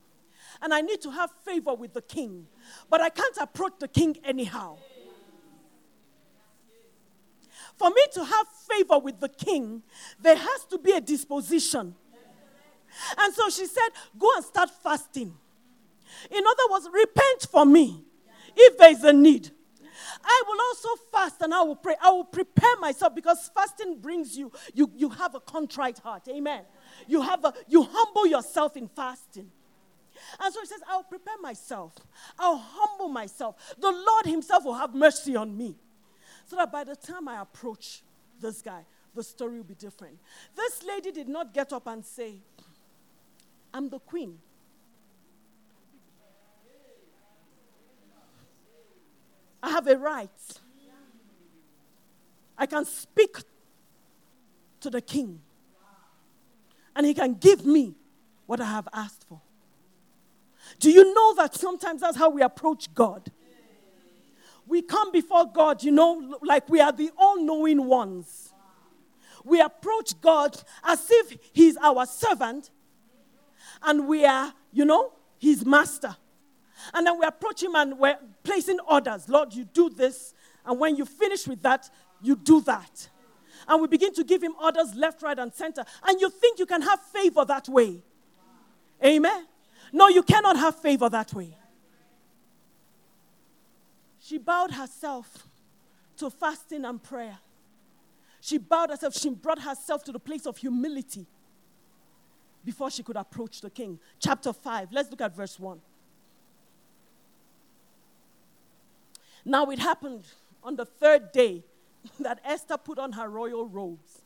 And 0.61 0.75
I 0.75 0.83
need 0.83 1.01
to 1.01 1.11
have 1.11 1.31
favor 1.43 1.75
with 1.75 1.95
the 1.95 2.03
king. 2.03 2.47
But 2.91 3.01
I 3.01 3.09
can't 3.09 3.37
approach 3.41 3.73
the 3.81 3.89
king 3.89 4.19
anyhow. 4.23 4.77
For 7.77 7.89
me 7.89 8.05
to 8.13 8.25
have 8.25 8.47
favor 8.71 8.99
with 8.99 9.21
the 9.21 9.29
king, 9.31 9.83
there 10.21 10.37
has 10.37 10.65
to 10.67 10.77
be 10.77 10.93
a 10.93 11.01
disposition. 11.01 11.95
And 13.17 13.35
so 13.35 13.49
she 13.49 13.65
said, 13.65 13.89
Go 14.19 14.31
and 14.37 14.45
start 14.45 14.69
fasting. 14.83 15.35
In 16.31 16.45
other 16.47 16.71
words, 16.71 16.89
repent 16.93 17.49
for 17.51 17.65
me 17.65 18.05
if 18.55 18.77
there 18.77 18.91
is 18.91 19.03
a 19.05 19.15
need. 19.15 19.51
I 20.23 20.43
will 20.47 20.61
also 20.61 21.03
fast 21.11 21.41
and 21.41 21.55
I 21.55 21.63
will 21.63 21.77
pray. 21.77 21.95
I 22.03 22.11
will 22.11 22.25
prepare 22.25 22.77
myself 22.81 23.15
because 23.15 23.51
fasting 23.55 23.99
brings 24.01 24.37
you, 24.37 24.53
you, 24.75 24.91
you 24.95 25.09
have 25.11 25.35
a 25.35 25.41
contrite 25.41 25.99
heart. 25.99 26.29
Amen. 26.29 26.65
You 27.07 27.23
have 27.23 27.45
a, 27.45 27.55
you 27.69 27.83
humble 27.83 28.27
yourself 28.27 28.77
in 28.77 28.89
fasting. 28.89 29.51
And 30.41 30.53
so 30.53 30.61
he 30.61 30.67
says, 30.67 30.81
I'll 30.89 31.05
prepare 31.05 31.39
myself. 31.41 31.95
I'll 32.39 32.59
humble 32.59 33.09
myself. 33.09 33.75
The 33.79 33.91
Lord 33.91 34.27
Himself 34.27 34.65
will 34.65 34.75
have 34.75 34.95
mercy 34.95 35.37
on 35.37 35.57
me. 35.57 35.77
So 36.47 36.57
that 36.57 36.73
by 36.73 36.85
the 36.85 36.97
time 36.97 37.29
I 37.29 37.41
approach 37.41 38.03
this 38.41 38.63
guy, 38.63 38.85
the 39.15 39.23
story 39.23 39.57
will 39.59 39.65
be 39.65 39.75
different. 39.75 40.19
This 40.57 40.83
lady 40.83 41.13
did 41.13 41.29
not 41.29 41.53
get 41.53 41.73
up 41.73 41.87
and 41.87 42.05
say, 42.05 42.37
I'm 43.73 43.89
the 43.89 43.99
queen. 44.01 44.39
I 49.63 49.71
have 49.71 49.87
a 49.87 49.97
right. 49.97 50.31
I 52.57 52.67
can 52.67 52.85
speak 52.85 53.37
to 54.81 54.91
the 54.91 55.01
king 55.01 55.41
and 56.99 57.07
He 57.07 57.15
can 57.15 57.35
give 57.35 57.65
me 57.65 57.95
what 58.45 58.61
I 58.61 58.67
have 58.67 58.89
asked 58.93 59.25
for. 59.29 59.41
Do 60.81 60.91
you 60.91 61.15
know 61.15 61.35
that 61.37 61.55
sometimes 61.55 62.03
that's 62.03 62.19
how 62.19 62.29
we 62.29 62.43
approach 62.43 62.93
God? 62.93 63.31
We 64.67 64.83
come 64.83 65.13
before 65.13 65.47
God, 65.47 65.83
you 65.83 65.93
know, 65.93 66.39
like 66.43 66.69
we 66.69 66.81
are 66.81 66.93
the 66.93 67.11
all 67.17 67.41
knowing 67.43 67.87
ones. 67.87 68.53
we 69.45 69.61
approach 69.61 70.21
God 70.21 70.61
as 70.83 71.07
if 71.09 71.39
He's 71.53 71.77
our 71.79 72.05
servant 72.05 72.71
and 73.83 74.07
we 74.07 74.27
are, 74.27 74.53
you 74.73 74.85
know, 74.85 75.13
His 75.39 75.65
master. 75.65 76.17
And 76.93 77.07
then 77.07 77.19
we 77.19 77.25
approach 77.25 77.63
Him 77.63 77.77
and 77.77 77.99
we're 77.99 78.19
placing 78.43 78.81
orders. 78.81 79.29
Lord, 79.29 79.55
you 79.55 79.65
do 79.65 79.89
this. 79.89 80.35
And 80.67 80.79
when 80.79 80.97
you 80.97 81.07
finish 81.07 81.47
with 81.47 81.63
that, 81.63 81.89
you 82.21 82.37
do 82.37 82.61
that. 82.63 83.09
And 83.69 83.83
we 83.83 83.89
begin 83.89 84.15
to 84.15 84.25
give 84.25 84.43
Him 84.43 84.55
orders 84.63 84.95
left, 84.95 85.23
right, 85.23 85.39
and 85.39 85.53
center. 85.53 85.85
And 86.07 86.21
you 86.21 86.31
think 86.31 86.59
you 86.59 86.67
can 86.67 86.83
have 86.83 87.01
favor 87.03 87.45
that 87.45 87.69
way. 87.69 88.03
Amen. 89.05 89.47
No, 89.93 90.09
you 90.09 90.23
cannot 90.23 90.57
have 90.57 90.77
favor 90.81 91.09
that 91.09 91.33
way. 91.35 91.57
She 94.21 94.39
bowed 94.39 94.73
herself 94.73 95.47
to 96.17 96.31
fasting 96.31 96.85
and 96.85 97.03
prayer. 97.03 97.39
She 98.41 98.59
bowed 98.59 98.91
herself, 98.91 99.15
she 99.15 99.31
brought 99.31 99.61
herself 99.61 100.05
to 100.05 100.13
the 100.13 100.19
place 100.19 100.47
of 100.47 100.57
humility 100.57 101.27
before 102.65 102.91
she 102.91 103.03
could 103.03 103.17
approach 103.17 103.61
the 103.61 103.71
king. 103.71 103.99
Chapter 104.19 104.53
5, 104.53 104.93
let's 104.93 105.11
look 105.11 105.21
at 105.21 105.35
verse 105.35 105.59
1. 105.59 105.81
Now 109.45 109.67
it 109.67 109.79
happened 109.79 110.25
on 110.63 110.77
the 110.77 110.85
third 110.85 111.33
day 111.33 111.65
that 112.21 112.41
Esther 112.45 112.77
put 112.77 112.99
on 112.99 113.13
her 113.13 113.29
royal 113.29 113.67
robes 113.67 114.23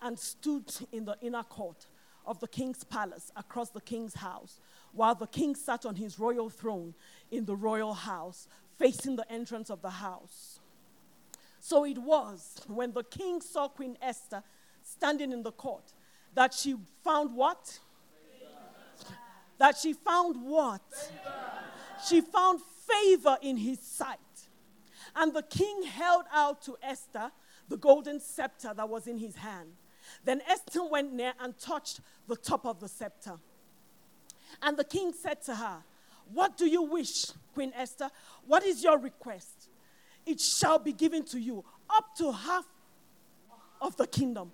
and 0.00 0.18
stood 0.18 0.72
in 0.92 1.04
the 1.04 1.16
inner 1.20 1.42
court 1.42 1.86
of 2.26 2.38
the 2.40 2.48
king's 2.48 2.84
palace 2.84 3.32
across 3.36 3.70
the 3.70 3.80
king's 3.80 4.14
house, 4.14 4.60
while 4.92 5.14
the 5.14 5.26
king 5.26 5.54
sat 5.54 5.86
on 5.86 5.94
his 5.96 6.18
royal 6.18 6.50
throne 6.50 6.94
in 7.30 7.44
the 7.44 7.56
royal 7.56 7.94
house, 7.94 8.48
facing 8.78 9.16
the 9.16 9.30
entrance 9.32 9.70
of 9.70 9.82
the 9.82 9.90
house. 9.90 10.60
So 11.60 11.84
it 11.84 11.98
was 11.98 12.60
when 12.68 12.92
the 12.92 13.02
king 13.02 13.40
saw 13.40 13.68
Queen 13.68 13.96
Esther 14.00 14.42
standing 14.82 15.32
in 15.32 15.42
the 15.42 15.52
court 15.52 15.92
that 16.34 16.54
she 16.54 16.76
found 17.02 17.34
what? 17.34 17.78
That 19.58 19.76
she 19.76 19.92
found 19.92 20.40
what? 20.40 20.82
She 22.06 22.20
found 22.20 22.60
favor 22.86 23.36
in 23.42 23.56
his 23.56 23.80
sight. 23.80 24.18
And 25.18 25.34
the 25.34 25.42
king 25.42 25.82
held 25.82 26.26
out 26.32 26.62
to 26.62 26.76
Esther 26.80 27.32
the 27.68 27.76
golden 27.76 28.20
scepter 28.20 28.72
that 28.72 28.88
was 28.88 29.08
in 29.08 29.18
his 29.18 29.34
hand. 29.34 29.70
Then 30.24 30.40
Esther 30.48 30.84
went 30.84 31.12
near 31.12 31.32
and 31.40 31.58
touched 31.58 32.00
the 32.28 32.36
top 32.36 32.64
of 32.64 32.78
the 32.78 32.88
scepter. 32.88 33.34
And 34.62 34.76
the 34.76 34.84
king 34.84 35.12
said 35.12 35.42
to 35.42 35.56
her, 35.56 35.78
What 36.32 36.56
do 36.56 36.66
you 36.66 36.82
wish, 36.82 37.26
Queen 37.52 37.72
Esther? 37.74 38.10
What 38.46 38.64
is 38.64 38.82
your 38.82 38.96
request? 38.96 39.68
It 40.24 40.40
shall 40.40 40.78
be 40.78 40.92
given 40.92 41.24
to 41.24 41.40
you, 41.40 41.64
up 41.90 42.14
to 42.18 42.30
half 42.30 42.66
of 43.80 43.96
the 43.96 44.06
kingdom. 44.06 44.52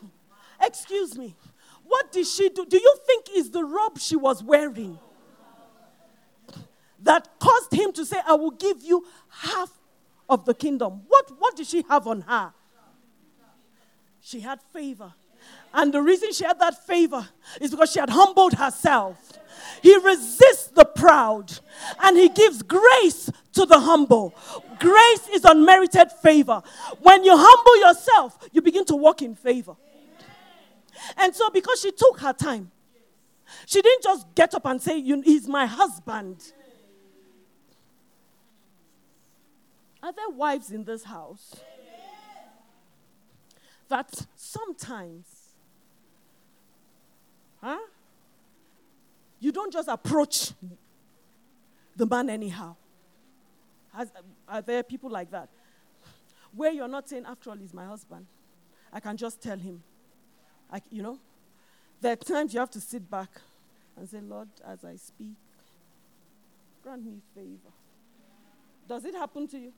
Excuse 0.62 1.16
me. 1.16 1.36
What 1.84 2.10
did 2.10 2.26
she 2.26 2.48
do? 2.48 2.64
Do 2.64 2.78
you 2.78 2.96
think 3.06 3.26
is 3.36 3.50
the 3.50 3.64
robe 3.64 3.98
she 3.98 4.16
was 4.16 4.42
wearing 4.42 4.98
that 7.02 7.28
caused 7.38 7.72
him 7.72 7.92
to 7.92 8.04
say, 8.04 8.18
I 8.26 8.34
will 8.34 8.50
give 8.50 8.82
you 8.82 9.04
half 9.28 9.79
of 10.30 10.44
the 10.44 10.54
kingdom? 10.54 11.02
What, 11.08 11.30
what 11.38 11.56
did 11.56 11.66
she 11.66 11.84
have 11.88 12.06
on 12.06 12.22
her? 12.22 12.52
She 14.22 14.40
had 14.40 14.60
favor. 14.72 15.12
And 15.72 15.92
the 15.92 16.00
reason 16.00 16.32
she 16.32 16.44
had 16.44 16.58
that 16.60 16.86
favor 16.86 17.28
is 17.60 17.70
because 17.70 17.92
she 17.92 18.00
had 18.00 18.10
humbled 18.10 18.54
herself. 18.54 19.32
He 19.82 19.96
resists 19.98 20.68
the 20.68 20.84
proud 20.84 21.58
and 22.02 22.16
he 22.16 22.28
gives 22.28 22.62
grace 22.62 23.30
to 23.52 23.66
the 23.66 23.78
humble. 23.78 24.34
Grace 24.78 25.28
is 25.32 25.44
unmerited 25.44 26.10
favor. 26.22 26.62
When 27.00 27.24
you 27.24 27.32
humble 27.34 27.88
yourself, 27.88 28.48
you 28.52 28.62
begin 28.62 28.84
to 28.86 28.96
walk 28.96 29.22
in 29.22 29.34
favor. 29.34 29.76
And 31.16 31.34
so, 31.34 31.50
because 31.50 31.80
she 31.80 31.92
took 31.92 32.20
her 32.20 32.32
time, 32.32 32.70
she 33.66 33.80
didn't 33.80 34.02
just 34.02 34.34
get 34.34 34.54
up 34.54 34.66
and 34.66 34.80
say, 34.80 35.00
He's 35.00 35.48
my 35.48 35.66
husband. 35.66 36.52
Are 40.02 40.12
there 40.12 40.30
wives 40.30 40.70
in 40.70 40.84
this 40.84 41.04
house 41.04 41.56
that 43.88 44.26
sometimes, 44.34 45.26
huh? 47.60 47.78
You 49.40 49.52
don't 49.52 49.72
just 49.72 49.88
approach 49.88 50.52
the 51.96 52.06
man 52.06 52.30
anyhow. 52.30 52.76
Has, 53.94 54.10
are 54.48 54.62
there 54.62 54.82
people 54.82 55.10
like 55.10 55.30
that? 55.30 55.48
Where 56.54 56.72
you're 56.72 56.88
not 56.88 57.08
saying, 57.08 57.24
after 57.26 57.50
all, 57.50 57.56
he's 57.56 57.74
my 57.74 57.86
husband. 57.86 58.26
I 58.92 59.00
can 59.00 59.16
just 59.16 59.42
tell 59.42 59.58
him. 59.58 59.82
I, 60.72 60.80
you 60.90 61.02
know, 61.02 61.18
there 62.00 62.12
are 62.12 62.16
times 62.16 62.54
you 62.54 62.60
have 62.60 62.70
to 62.70 62.80
sit 62.80 63.10
back 63.10 63.40
and 63.96 64.08
say, 64.08 64.20
Lord, 64.20 64.48
as 64.66 64.84
I 64.84 64.96
speak, 64.96 65.36
grant 66.82 67.04
me 67.04 67.20
favor. 67.34 67.72
Does 68.88 69.04
it 69.04 69.14
happen 69.14 69.46
to 69.48 69.58
you? 69.58 69.72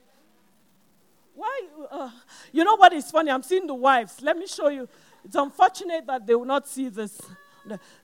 Why? 1.35 1.67
Uh, 1.91 2.11
you 2.53 2.65
know 2.65 2.77
what 2.77 2.93
is 2.93 3.11
funny? 3.11 3.31
I'm 3.31 3.43
seeing 3.43 3.67
the 3.67 3.75
wives. 3.75 4.21
Let 4.23 4.37
me 4.37 4.47
show 4.47 4.69
you. 4.69 4.89
It's 5.25 5.37
unfortunate 5.37 6.07
that 6.07 6.27
they 6.27 6.35
will 6.35 6.45
not 6.45 6.69
see 6.69 6.89
this. 6.89 7.21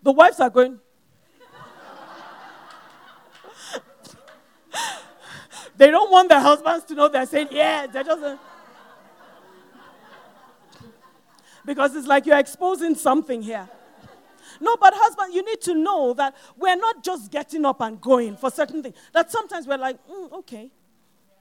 The, 0.03 0.13
wives 0.13 0.41
are 0.41 0.51
going. 0.51 0.79
they 5.77 5.91
don't 5.91 6.11
want 6.11 6.29
their 6.29 6.41
husbands 6.41 6.85
to 6.87 6.95
know 6.95 7.09
they're 7.09 7.27
saying, 7.27 7.49
yeah, 7.51 7.87
they're 7.87 8.05
just. 8.05 8.41
Because 11.67 11.97
it's 11.97 12.07
like 12.07 12.25
you're 12.25 12.39
exposing 12.39 12.95
something 12.95 13.43
here. 13.43 13.69
No, 14.61 14.77
but 14.77 14.95
husband, 14.97 15.35
you 15.35 15.45
need 15.45 15.61
to 15.63 15.75
know 15.75 16.15
that 16.15 16.35
we're 16.57 16.77
not 16.77 17.05
just 17.05 17.31
getting 17.31 17.65
up 17.65 17.81
and 17.81 18.01
going 18.01 18.37
for 18.37 18.51
certain 18.51 18.83
things. 18.83 18.97
That 19.13 19.31
sometimes 19.31 19.67
we're 19.67 19.77
like, 19.77 19.99
mm, 20.09 20.33
okay, 20.33 20.71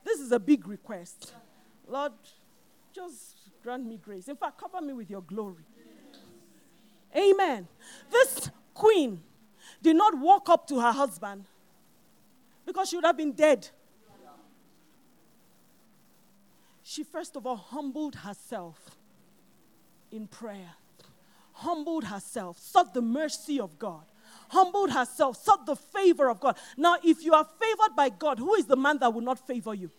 this 0.04 0.20
is 0.20 0.32
a 0.32 0.40
big 0.40 0.68
request. 0.68 1.34
Lord, 1.88 2.14
just 2.94 3.38
grant 3.64 3.86
me 3.86 3.98
grace. 3.98 4.28
In 4.28 4.36
fact, 4.36 4.60
cover 4.60 4.86
me 4.86 4.94
with 4.94 5.10
your 5.10 5.22
glory. 5.22 5.64
Amen. 7.16 7.68
This 8.12 8.50
queen 8.74 9.22
did 9.82 9.96
not 9.96 10.18
walk 10.18 10.50
up 10.50 10.68
to 10.68 10.80
her 10.80 10.92
husband 10.92 11.46
because 12.66 12.90
she 12.90 12.96
would 12.96 13.06
have 13.06 13.18
been 13.18 13.32
dead. 13.32 13.70
She 16.84 17.04
first 17.04 17.36
of 17.36 17.46
all 17.46 17.58
humbled 17.58 18.16
herself 18.16 18.98
in 20.12 20.28
prayer, 20.28 20.72
humbled 21.52 22.06
herself, 22.06 22.60
sought 22.60 22.94
the 22.94 23.02
mercy 23.02 23.60
of 23.60 23.78
God, 23.78 24.04
humbled 24.50 24.92
herself, 24.92 25.36
sought 25.44 25.66
the 25.66 25.76
favor 25.76 26.30
of 26.30 26.40
God. 26.40 26.56
Now, 26.78 26.96
if 27.04 27.24
you 27.24 27.34
are 27.34 27.46
favored 27.60 27.96
by 27.96 28.10
God, 28.10 28.40
who 28.40 28.54
is 28.56 28.66
the 28.66 28.78
man 28.78 29.00
that 29.00 29.14
will 29.14 29.22
not 29.22 29.46
favor 29.46 29.74
you? 29.74 29.92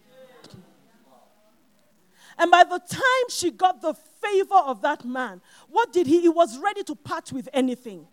And 2.39 2.51
by 2.51 2.65
the 2.65 2.79
time 2.79 3.29
she 3.29 3.51
got 3.51 3.83
the 3.83 3.95
favor 3.95 4.55
of 4.55 4.83
that 4.83 5.05
man, 5.05 5.41
what 5.69 5.93
did 5.93 6.07
he? 6.07 6.21
He 6.21 6.29
was 6.29 6.59
ready 6.59 6.83
to 6.85 6.95
part 6.95 7.33
with 7.33 7.49
anything. 7.53 8.07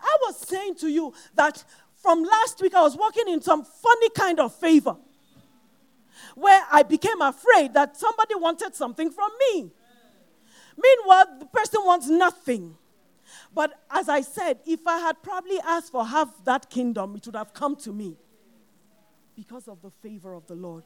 I 0.00 0.16
was 0.22 0.38
saying 0.38 0.76
to 0.76 0.88
you 0.88 1.12
that 1.34 1.62
from 2.02 2.22
last 2.22 2.60
week 2.62 2.74
I 2.74 2.80
was 2.80 2.96
walking 2.96 3.28
in 3.28 3.42
some 3.42 3.64
funny 3.64 4.08
kind 4.10 4.40
of 4.40 4.54
favor 4.54 4.96
where 6.34 6.64
I 6.70 6.82
became 6.82 7.20
afraid 7.20 7.74
that 7.74 7.96
somebody 7.96 8.34
wanted 8.34 8.74
something 8.74 9.10
from 9.10 9.30
me. 9.38 9.70
Meanwhile, 10.82 11.26
the 11.40 11.46
person 11.46 11.82
wants 11.84 12.08
nothing. 12.08 12.76
But 13.54 13.72
as 13.90 14.08
I 14.08 14.22
said, 14.22 14.60
if 14.66 14.86
I 14.86 14.98
had 14.98 15.22
probably 15.22 15.58
asked 15.60 15.92
for 15.92 16.04
half 16.06 16.28
that 16.44 16.70
kingdom, 16.70 17.16
it 17.16 17.26
would 17.26 17.36
have 17.36 17.52
come 17.52 17.76
to 17.76 17.92
me 17.92 18.16
because 19.36 19.68
of 19.68 19.82
the 19.82 19.90
favor 19.90 20.34
of 20.34 20.46
the 20.46 20.54
Lord. 20.54 20.84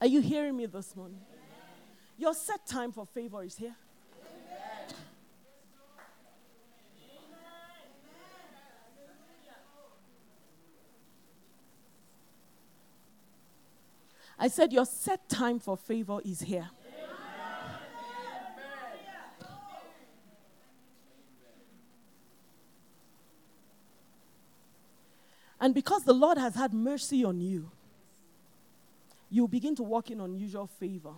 Are 0.00 0.06
you 0.06 0.20
hearing 0.20 0.56
me 0.56 0.66
this 0.66 0.94
morning? 0.94 1.20
Your 2.20 2.34
set 2.34 2.66
time 2.66 2.92
for 2.92 3.06
favor 3.06 3.42
is 3.42 3.56
here. 3.56 3.74
I 14.38 14.48
said, 14.48 14.70
Your 14.70 14.84
set 14.84 15.30
time 15.30 15.58
for 15.60 15.78
favor 15.78 16.20
is 16.22 16.40
here. 16.42 16.68
And 25.58 25.74
because 25.74 26.04
the 26.04 26.12
Lord 26.12 26.36
has 26.36 26.54
had 26.54 26.74
mercy 26.74 27.24
on 27.24 27.40
you, 27.40 27.70
you 29.30 29.48
begin 29.48 29.74
to 29.76 29.82
walk 29.82 30.10
in 30.10 30.20
unusual 30.20 30.66
favor. 30.66 31.14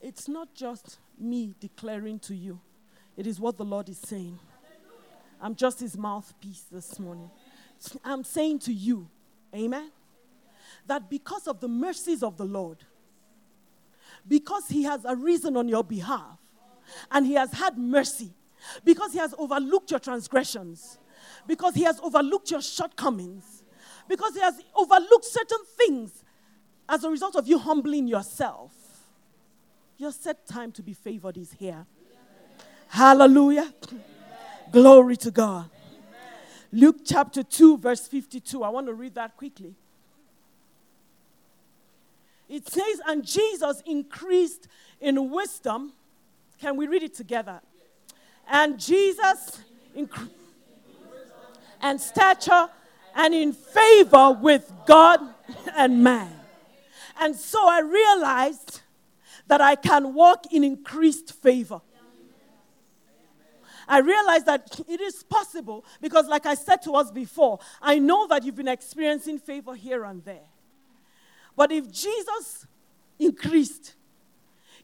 It's 0.00 0.28
not 0.28 0.54
just 0.54 0.98
me 1.18 1.54
declaring 1.60 2.18
to 2.20 2.34
you, 2.34 2.60
it 3.16 3.26
is 3.26 3.38
what 3.38 3.56
the 3.56 3.64
Lord 3.64 3.88
is 3.88 3.98
saying. 3.98 4.38
I'm 5.40 5.54
just 5.54 5.80
his 5.80 5.96
mouthpiece 5.96 6.64
this 6.70 6.98
morning. 6.98 7.30
I'm 8.04 8.24
saying 8.24 8.60
to 8.60 8.72
you, 8.72 9.08
amen, 9.54 9.90
that 10.86 11.08
because 11.08 11.46
of 11.46 11.60
the 11.60 11.68
mercies 11.68 12.22
of 12.22 12.36
the 12.36 12.44
Lord, 12.44 12.78
because 14.26 14.68
He 14.68 14.82
has 14.84 15.04
arisen 15.08 15.56
on 15.56 15.68
your 15.68 15.84
behalf 15.84 16.38
and 17.10 17.26
He 17.26 17.34
has 17.34 17.52
had 17.52 17.78
mercy, 17.78 18.32
because 18.84 19.12
He 19.12 19.18
has 19.18 19.34
overlooked 19.38 19.90
your 19.90 20.00
transgressions, 20.00 20.98
because 21.46 21.74
He 21.74 21.82
has 21.82 21.98
overlooked 22.00 22.50
your 22.50 22.60
shortcomings, 22.62 23.62
because 24.08 24.34
He 24.34 24.40
has 24.40 24.60
overlooked 24.74 25.24
certain 25.24 25.64
things 25.78 26.24
as 26.88 27.04
a 27.04 27.10
result 27.10 27.36
of 27.36 27.46
you 27.46 27.58
humbling 27.58 28.08
yourself. 28.08 28.72
Your 30.00 30.12
set 30.12 30.46
time 30.46 30.72
to 30.72 30.82
be 30.82 30.94
favored 30.94 31.36
is 31.36 31.52
here. 31.52 31.84
Hallelujah. 32.88 33.70
Glory 34.72 35.14
to 35.18 35.30
God. 35.30 35.68
Luke 36.72 37.00
chapter 37.04 37.42
2, 37.42 37.76
verse 37.76 38.08
52. 38.08 38.64
I 38.64 38.70
want 38.70 38.86
to 38.86 38.94
read 38.94 39.14
that 39.16 39.36
quickly. 39.36 39.74
It 42.48 42.66
says, 42.66 43.02
And 43.06 43.26
Jesus 43.26 43.82
increased 43.84 44.68
in 45.02 45.28
wisdom. 45.28 45.92
Can 46.58 46.78
we 46.78 46.86
read 46.86 47.02
it 47.02 47.12
together? 47.12 47.60
And 48.48 48.80
Jesus 48.80 49.60
increased 49.94 50.32
and 51.82 52.00
stature 52.00 52.70
and 53.14 53.34
in 53.34 53.52
favor 53.52 54.32
with 54.32 54.72
God 54.86 55.20
and 55.76 56.02
man. 56.02 56.32
And 57.20 57.36
so 57.36 57.68
I 57.68 57.80
realized 57.80 58.79
that 59.50 59.60
I 59.60 59.74
can 59.74 60.14
walk 60.14 60.52
in 60.52 60.62
increased 60.62 61.32
favor. 61.32 61.80
I 63.88 63.98
realize 63.98 64.44
that 64.44 64.80
it 64.86 65.00
is 65.00 65.24
possible 65.24 65.84
because, 66.00 66.28
like 66.28 66.46
I 66.46 66.54
said 66.54 66.76
to 66.82 66.92
us 66.92 67.10
before, 67.10 67.58
I 67.82 67.98
know 67.98 68.28
that 68.28 68.44
you've 68.44 68.54
been 68.54 68.68
experiencing 68.68 69.40
favor 69.40 69.74
here 69.74 70.04
and 70.04 70.24
there. 70.24 70.46
But 71.56 71.72
if 71.72 71.90
Jesus 71.90 72.68
increased, 73.18 73.96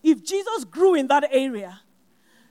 if 0.03 0.25
Jesus 0.25 0.65
grew 0.65 0.97
in 0.97 1.07
that 1.07 1.29
area, 1.31 1.83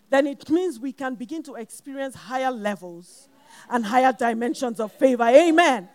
then 0.09 0.25
it 0.25 0.49
means 0.49 0.79
we 0.79 0.93
can 0.93 1.15
begin 1.15 1.43
to 1.43 1.55
experience 1.55 2.15
higher 2.15 2.51
levels 2.51 3.27
and 3.69 3.85
higher 3.85 4.13
dimensions 4.13 4.79
of 4.79 4.93
favor. 4.93 5.23
Amen. 5.23 5.89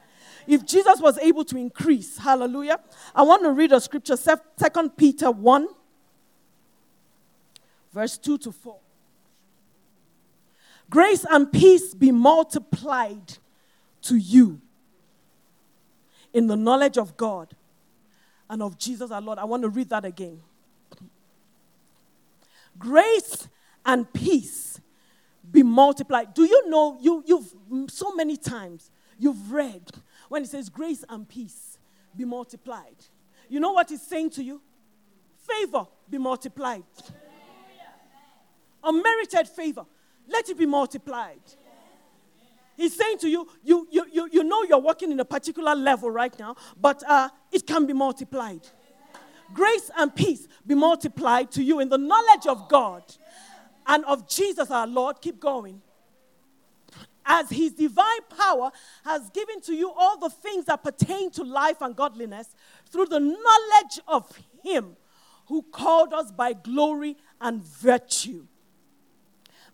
If 0.47 0.67
Jesus 0.67 1.01
was 1.01 1.17
able 1.17 1.47
to 1.47 1.57
increase, 1.57 2.19
hallelujah. 2.19 2.79
I 3.15 3.23
want 3.23 3.43
to 3.45 3.53
read 3.53 3.73
a 3.73 3.81
scripture, 3.81 4.17
2 4.19 4.91
Peter 4.91 5.31
1, 5.31 5.69
verse 7.93 8.19
2 8.19 8.39
to 8.39 8.53
4. 8.53 8.79
Grace 10.89 11.25
and 11.31 11.53
peace 11.53 11.95
be 11.95 12.11
multiplied 12.11 13.39
to 14.03 14.17
you 14.17 14.61
in 16.33 16.47
the 16.47 16.57
knowledge 16.57 16.99
of 16.99 17.17
God 17.17 17.55
and 18.49 18.63
of 18.63 18.77
Jesus 18.79 19.11
our 19.11 19.21
Lord. 19.21 19.39
I 19.39 19.45
want 19.45 19.63
to 19.63 19.69
read 19.69 19.89
that 19.91 20.05
again. 20.05 20.41
Grace 22.79 23.49
and 23.85 24.13
peace 24.13 24.81
be 25.51 25.63
multiplied. 25.63 26.35
Do 26.35 26.43
you 26.45 26.69
know 26.69 26.99
you, 27.01 27.23
you've 27.27 27.91
so 27.91 28.15
many 28.15 28.37
times 28.37 28.91
you've 29.19 29.53
read 29.53 29.83
when 30.29 30.43
it 30.43 30.49
says 30.49 30.69
grace 30.69 31.05
and 31.09 31.29
peace 31.29 31.79
be 32.17 32.25
multiplied? 32.25 32.97
You 33.49 33.61
know 33.61 33.73
what 33.73 33.91
it's 33.91 34.07
saying 34.07 34.31
to 34.31 34.45
you? 34.45 34.61
Favor 35.47 35.87
be 36.09 36.19
multiplied. 36.19 36.85
Unmerited 38.83 39.49
favor 39.49 39.85
let 40.31 40.49
it 40.49 40.57
be 40.57 40.67
multiplied. 40.67 41.41
He's 42.77 42.97
saying 42.97 43.19
to 43.19 43.29
you, 43.29 43.47
you, 43.63 43.87
you, 43.91 44.07
you, 44.11 44.29
you 44.33 44.45
know 44.45 44.63
you're 44.63 44.79
working 44.79 45.13
in 45.13 45.21
a 45.21 45.25
particular 45.25 45.75
level 45.75 46.11
right 46.11 46.37
now, 46.39 46.57
but 46.81 47.03
uh, 47.07 47.29
it 47.53 47.67
can 47.67 47.85
be 47.85 47.93
multiplied. 47.93 48.67
Grace 49.53 49.91
and 49.99 50.15
peace 50.15 50.47
be 50.67 50.75
multiplied 50.75 51.51
to 51.51 51.63
you 51.63 51.81
in 51.81 51.89
the 51.89 51.99
knowledge 51.99 52.47
of 52.47 52.69
God 52.69 53.03
and 53.87 54.05
of 54.05 54.29
Jesus 54.29 54.71
our 54.71 54.87
Lord. 54.87 55.21
Keep 55.21 55.41
going. 55.41 55.83
As 57.27 57.51
his 57.51 57.73
divine 57.73 58.23
power 58.39 58.71
has 59.05 59.29
given 59.31 59.61
to 59.63 59.75
you 59.75 59.93
all 59.93 60.19
the 60.19 60.31
things 60.31 60.65
that 60.67 60.83
pertain 60.83 61.31
to 61.33 61.43
life 61.43 61.83
and 61.83 61.95
godliness 61.95 62.55
through 62.87 63.07
the 63.07 63.21
knowledge 63.21 64.01
of 64.09 64.33
him 64.65 64.97
who 65.47 65.63
called 65.63 66.15
us 66.15 66.31
by 66.33 66.55
glory 66.55 67.17
and 67.41 67.63
virtue 67.63 68.47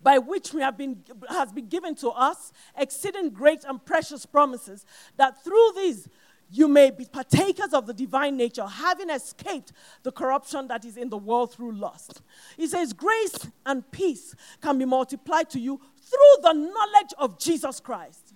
by 0.06 0.18
which 0.18 0.54
we 0.54 0.62
have 0.62 0.78
been, 0.78 1.02
has 1.28 1.50
been 1.50 1.66
given 1.66 1.92
to 1.92 2.08
us 2.10 2.52
exceeding 2.78 3.28
great 3.28 3.64
and 3.64 3.84
precious 3.84 4.24
promises, 4.24 4.86
that 5.16 5.42
through 5.42 5.72
these 5.74 6.08
you 6.48 6.68
may 6.68 6.92
be 6.92 7.06
partakers 7.06 7.74
of 7.74 7.88
the 7.88 7.92
divine 7.92 8.36
nature, 8.36 8.64
having 8.68 9.10
escaped 9.10 9.72
the 10.04 10.12
corruption 10.12 10.68
that 10.68 10.84
is 10.84 10.96
in 10.96 11.08
the 11.08 11.16
world 11.16 11.52
through 11.52 11.72
lust. 11.72 12.22
He 12.56 12.68
says, 12.68 12.92
Grace 12.92 13.48
and 13.66 13.90
peace 13.90 14.32
can 14.62 14.78
be 14.78 14.84
multiplied 14.84 15.50
to 15.50 15.58
you 15.58 15.80
through 16.00 16.42
the 16.42 16.52
knowledge 16.52 17.12
of 17.18 17.36
Jesus 17.40 17.80
Christ. 17.80 18.32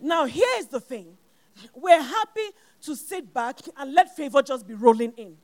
Amen. 0.00 0.08
Now, 0.08 0.24
here's 0.24 0.68
the 0.68 0.78
thing 0.78 1.18
we're 1.74 2.00
happy 2.00 2.48
to 2.82 2.94
sit 2.94 3.34
back 3.34 3.58
and 3.76 3.92
let 3.92 4.14
favor 4.14 4.40
just 4.40 4.68
be 4.68 4.74
rolling 4.74 5.14
in. 5.16 5.36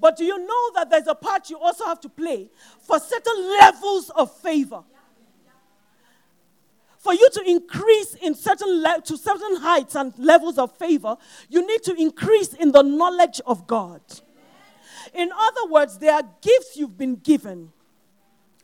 But 0.00 0.16
do 0.16 0.24
you 0.24 0.38
know 0.38 0.70
that 0.74 0.90
there's 0.90 1.06
a 1.06 1.14
part 1.14 1.50
you 1.50 1.58
also 1.58 1.84
have 1.86 2.00
to 2.00 2.08
play 2.08 2.50
for 2.80 2.98
certain 2.98 3.48
levels 3.58 4.10
of 4.10 4.34
favor? 4.38 4.82
For 6.98 7.14
you 7.14 7.30
to 7.34 7.42
increase 7.48 8.14
in 8.14 8.34
certain 8.34 8.82
le- 8.82 9.00
to 9.04 9.16
certain 9.16 9.56
heights 9.56 9.94
and 9.94 10.12
levels 10.18 10.58
of 10.58 10.76
favor, 10.76 11.16
you 11.48 11.64
need 11.66 11.82
to 11.84 11.94
increase 11.94 12.52
in 12.54 12.72
the 12.72 12.82
knowledge 12.82 13.40
of 13.46 13.66
God. 13.66 14.00
In 15.14 15.30
other 15.32 15.70
words, 15.70 15.98
there 15.98 16.12
are 16.12 16.24
gifts 16.42 16.76
you've 16.76 16.98
been 16.98 17.14
given. 17.16 17.72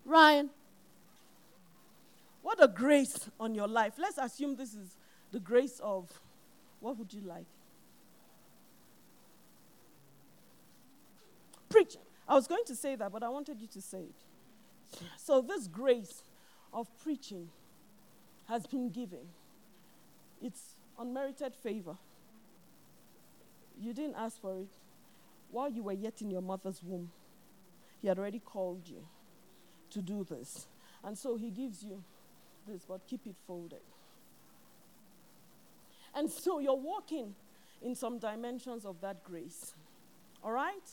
Ryan, 0.04 0.50
what 2.42 2.62
a 2.62 2.66
grace 2.66 3.30
on 3.38 3.54
your 3.54 3.68
life. 3.68 3.94
Let's 3.96 4.18
assume 4.18 4.56
this 4.56 4.74
is 4.74 4.96
the 5.30 5.38
grace 5.40 5.80
of 5.80 6.10
what 6.80 6.98
would 6.98 7.12
you 7.12 7.20
like? 7.20 7.46
I 12.32 12.34
was 12.34 12.46
going 12.46 12.64
to 12.64 12.74
say 12.74 12.96
that, 12.96 13.12
but 13.12 13.22
I 13.22 13.28
wanted 13.28 13.60
you 13.60 13.66
to 13.66 13.82
say 13.82 14.04
it. 14.04 14.98
So, 15.18 15.42
this 15.42 15.68
grace 15.68 16.22
of 16.72 16.88
preaching 17.02 17.50
has 18.48 18.66
been 18.66 18.88
given. 18.88 19.26
It's 20.40 20.76
unmerited 20.98 21.54
favor. 21.54 21.98
You 23.78 23.92
didn't 23.92 24.14
ask 24.16 24.40
for 24.40 24.60
it. 24.60 24.70
While 25.50 25.68
you 25.68 25.82
were 25.82 25.92
yet 25.92 26.22
in 26.22 26.30
your 26.30 26.40
mother's 26.40 26.82
womb, 26.82 27.10
He 28.00 28.08
had 28.08 28.18
already 28.18 28.38
called 28.38 28.88
you 28.88 29.04
to 29.90 30.00
do 30.00 30.24
this. 30.24 30.68
And 31.04 31.18
so 31.18 31.36
He 31.36 31.50
gives 31.50 31.82
you 31.82 32.02
this, 32.66 32.86
but 32.88 33.06
keep 33.06 33.26
it 33.26 33.36
folded. 33.46 33.84
And 36.14 36.30
so 36.30 36.60
you're 36.60 36.72
walking 36.72 37.34
in 37.82 37.94
some 37.94 38.18
dimensions 38.18 38.86
of 38.86 39.02
that 39.02 39.22
grace. 39.22 39.74
All 40.42 40.52
right? 40.52 40.88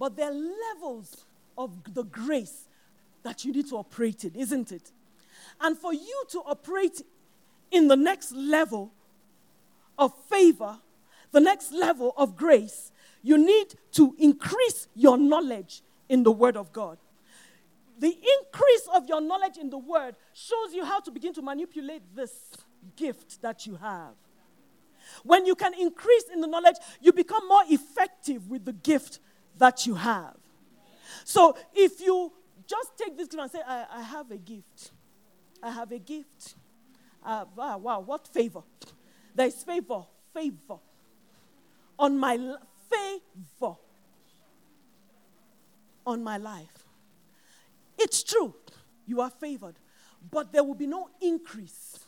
But 0.00 0.16
there 0.16 0.30
are 0.30 0.34
levels 0.74 1.26
of 1.58 1.70
the 1.92 2.04
grace 2.04 2.66
that 3.22 3.44
you 3.44 3.52
need 3.52 3.68
to 3.68 3.76
operate 3.76 4.24
in, 4.24 4.34
isn't 4.34 4.72
it? 4.72 4.92
And 5.60 5.76
for 5.76 5.92
you 5.92 6.24
to 6.30 6.38
operate 6.40 7.02
in 7.70 7.86
the 7.86 7.96
next 7.96 8.32
level 8.32 8.92
of 9.98 10.14
favor, 10.24 10.78
the 11.32 11.40
next 11.40 11.70
level 11.72 12.14
of 12.16 12.34
grace, 12.34 12.92
you 13.22 13.36
need 13.36 13.74
to 13.92 14.16
increase 14.18 14.88
your 14.94 15.18
knowledge 15.18 15.82
in 16.08 16.22
the 16.22 16.32
Word 16.32 16.56
of 16.56 16.72
God. 16.72 16.96
The 17.98 18.08
increase 18.08 18.88
of 18.94 19.06
your 19.06 19.20
knowledge 19.20 19.58
in 19.58 19.68
the 19.68 19.76
Word 19.76 20.16
shows 20.32 20.72
you 20.72 20.82
how 20.82 21.00
to 21.00 21.10
begin 21.10 21.34
to 21.34 21.42
manipulate 21.42 22.02
this 22.16 22.32
gift 22.96 23.42
that 23.42 23.66
you 23.66 23.76
have. 23.76 24.14
When 25.24 25.44
you 25.44 25.54
can 25.54 25.74
increase 25.74 26.24
in 26.32 26.40
the 26.40 26.46
knowledge, 26.46 26.76
you 27.02 27.12
become 27.12 27.46
more 27.46 27.64
effective 27.68 28.48
with 28.48 28.64
the 28.64 28.72
gift 28.72 29.18
that 29.60 29.86
you 29.86 29.94
have. 29.94 30.36
So 31.24 31.56
if 31.74 32.00
you 32.00 32.32
just 32.66 32.96
take 32.98 33.16
this 33.16 33.28
gift 33.28 33.40
and 33.40 33.50
say, 33.50 33.60
I, 33.66 33.86
I 33.92 34.02
have 34.02 34.30
a 34.30 34.36
gift, 34.36 34.90
I 35.62 35.70
have 35.70 35.92
a 35.92 35.98
gift. 35.98 36.56
Uh, 37.24 37.44
wow, 37.54 37.78
wow, 37.78 38.00
what 38.00 38.26
favor? 38.26 38.62
There 39.34 39.46
is 39.46 39.62
favor, 39.62 40.02
favor 40.34 40.78
on 41.98 42.18
my 42.18 42.36
favor 42.90 43.74
on 46.06 46.24
my 46.24 46.38
life. 46.38 46.86
It's 47.98 48.22
true, 48.22 48.54
you 49.06 49.20
are 49.20 49.30
favored, 49.30 49.74
but 50.30 50.52
there 50.52 50.64
will 50.64 50.74
be 50.74 50.86
no 50.86 51.10
increase. 51.20 51.98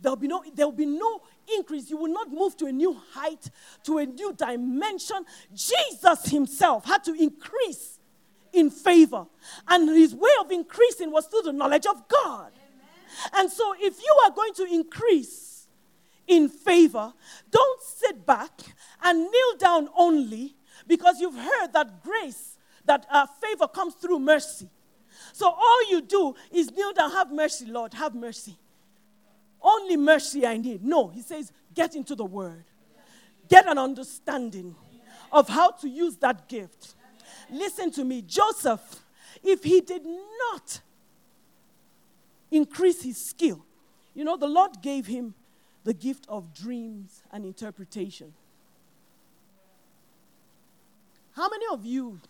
There 0.00 0.12
will 0.12 0.16
be 0.16 0.28
no, 0.28 0.42
there 0.54 0.66
will 0.66 0.72
be 0.72 0.86
no 0.86 1.22
increase. 1.56 1.90
You 1.90 1.96
will 1.96 2.12
not 2.12 2.30
move 2.30 2.56
to 2.58 2.66
a 2.66 2.72
new 2.72 2.94
height, 3.12 3.50
to 3.84 3.98
a 3.98 4.06
new 4.06 4.32
dimension. 4.32 5.24
Jesus 5.54 6.26
himself 6.26 6.84
had 6.84 7.02
to 7.04 7.14
increase 7.14 7.98
in 8.52 8.70
favor. 8.70 9.26
And 9.66 9.88
his 9.88 10.14
way 10.14 10.30
of 10.40 10.50
increasing 10.50 11.10
was 11.10 11.26
through 11.26 11.42
the 11.42 11.52
knowledge 11.52 11.86
of 11.86 12.06
God. 12.08 12.52
Amen. 12.52 13.30
And 13.34 13.50
so, 13.50 13.74
if 13.78 13.98
you 13.98 14.16
are 14.24 14.30
going 14.30 14.54
to 14.54 14.64
increase 14.64 15.66
in 16.26 16.48
favor, 16.48 17.12
don't 17.50 17.82
sit 17.82 18.24
back 18.24 18.52
and 19.02 19.18
kneel 19.18 19.56
down 19.58 19.88
only 19.96 20.54
Because 20.88 21.20
you've 21.20 21.36
heard 21.36 21.72
that 21.74 22.02
grace, 22.02 22.56
that 22.86 23.06
uh, 23.10 23.26
favor 23.26 23.68
comes 23.68 23.94
through 23.94 24.20
mercy. 24.20 24.68
So 25.32 25.48
all 25.48 25.90
you 25.90 26.00
do 26.00 26.34
is 26.50 26.70
kneel 26.72 26.92
down, 26.94 27.10
have 27.12 27.30
mercy, 27.30 27.66
Lord, 27.66 27.92
have 27.94 28.14
mercy. 28.14 28.56
Only 29.60 29.96
mercy 29.96 30.46
I 30.46 30.56
need. 30.56 30.84
No, 30.84 31.08
he 31.08 31.22
says, 31.22 31.52
get 31.74 31.94
into 31.94 32.14
the 32.14 32.24
word, 32.24 32.64
get 33.48 33.66
an 33.66 33.78
understanding 33.78 34.74
of 35.32 35.48
how 35.48 35.70
to 35.70 35.88
use 35.88 36.16
that 36.18 36.48
gift. 36.48 36.94
Listen 37.50 37.90
to 37.92 38.04
me, 38.04 38.22
Joseph, 38.22 39.02
if 39.42 39.64
he 39.64 39.80
did 39.80 40.02
not 40.04 40.80
increase 42.50 43.02
his 43.02 43.24
skill, 43.24 43.64
you 44.14 44.24
know, 44.24 44.36
the 44.36 44.48
Lord 44.48 44.82
gave 44.82 45.06
him 45.06 45.34
the 45.84 45.94
gift 45.94 46.26
of 46.28 46.52
dreams 46.54 47.22
and 47.32 47.44
interpretation. 47.44 48.34
How 51.32 51.48
many 51.48 51.66
of 51.70 51.86
you 51.86 52.20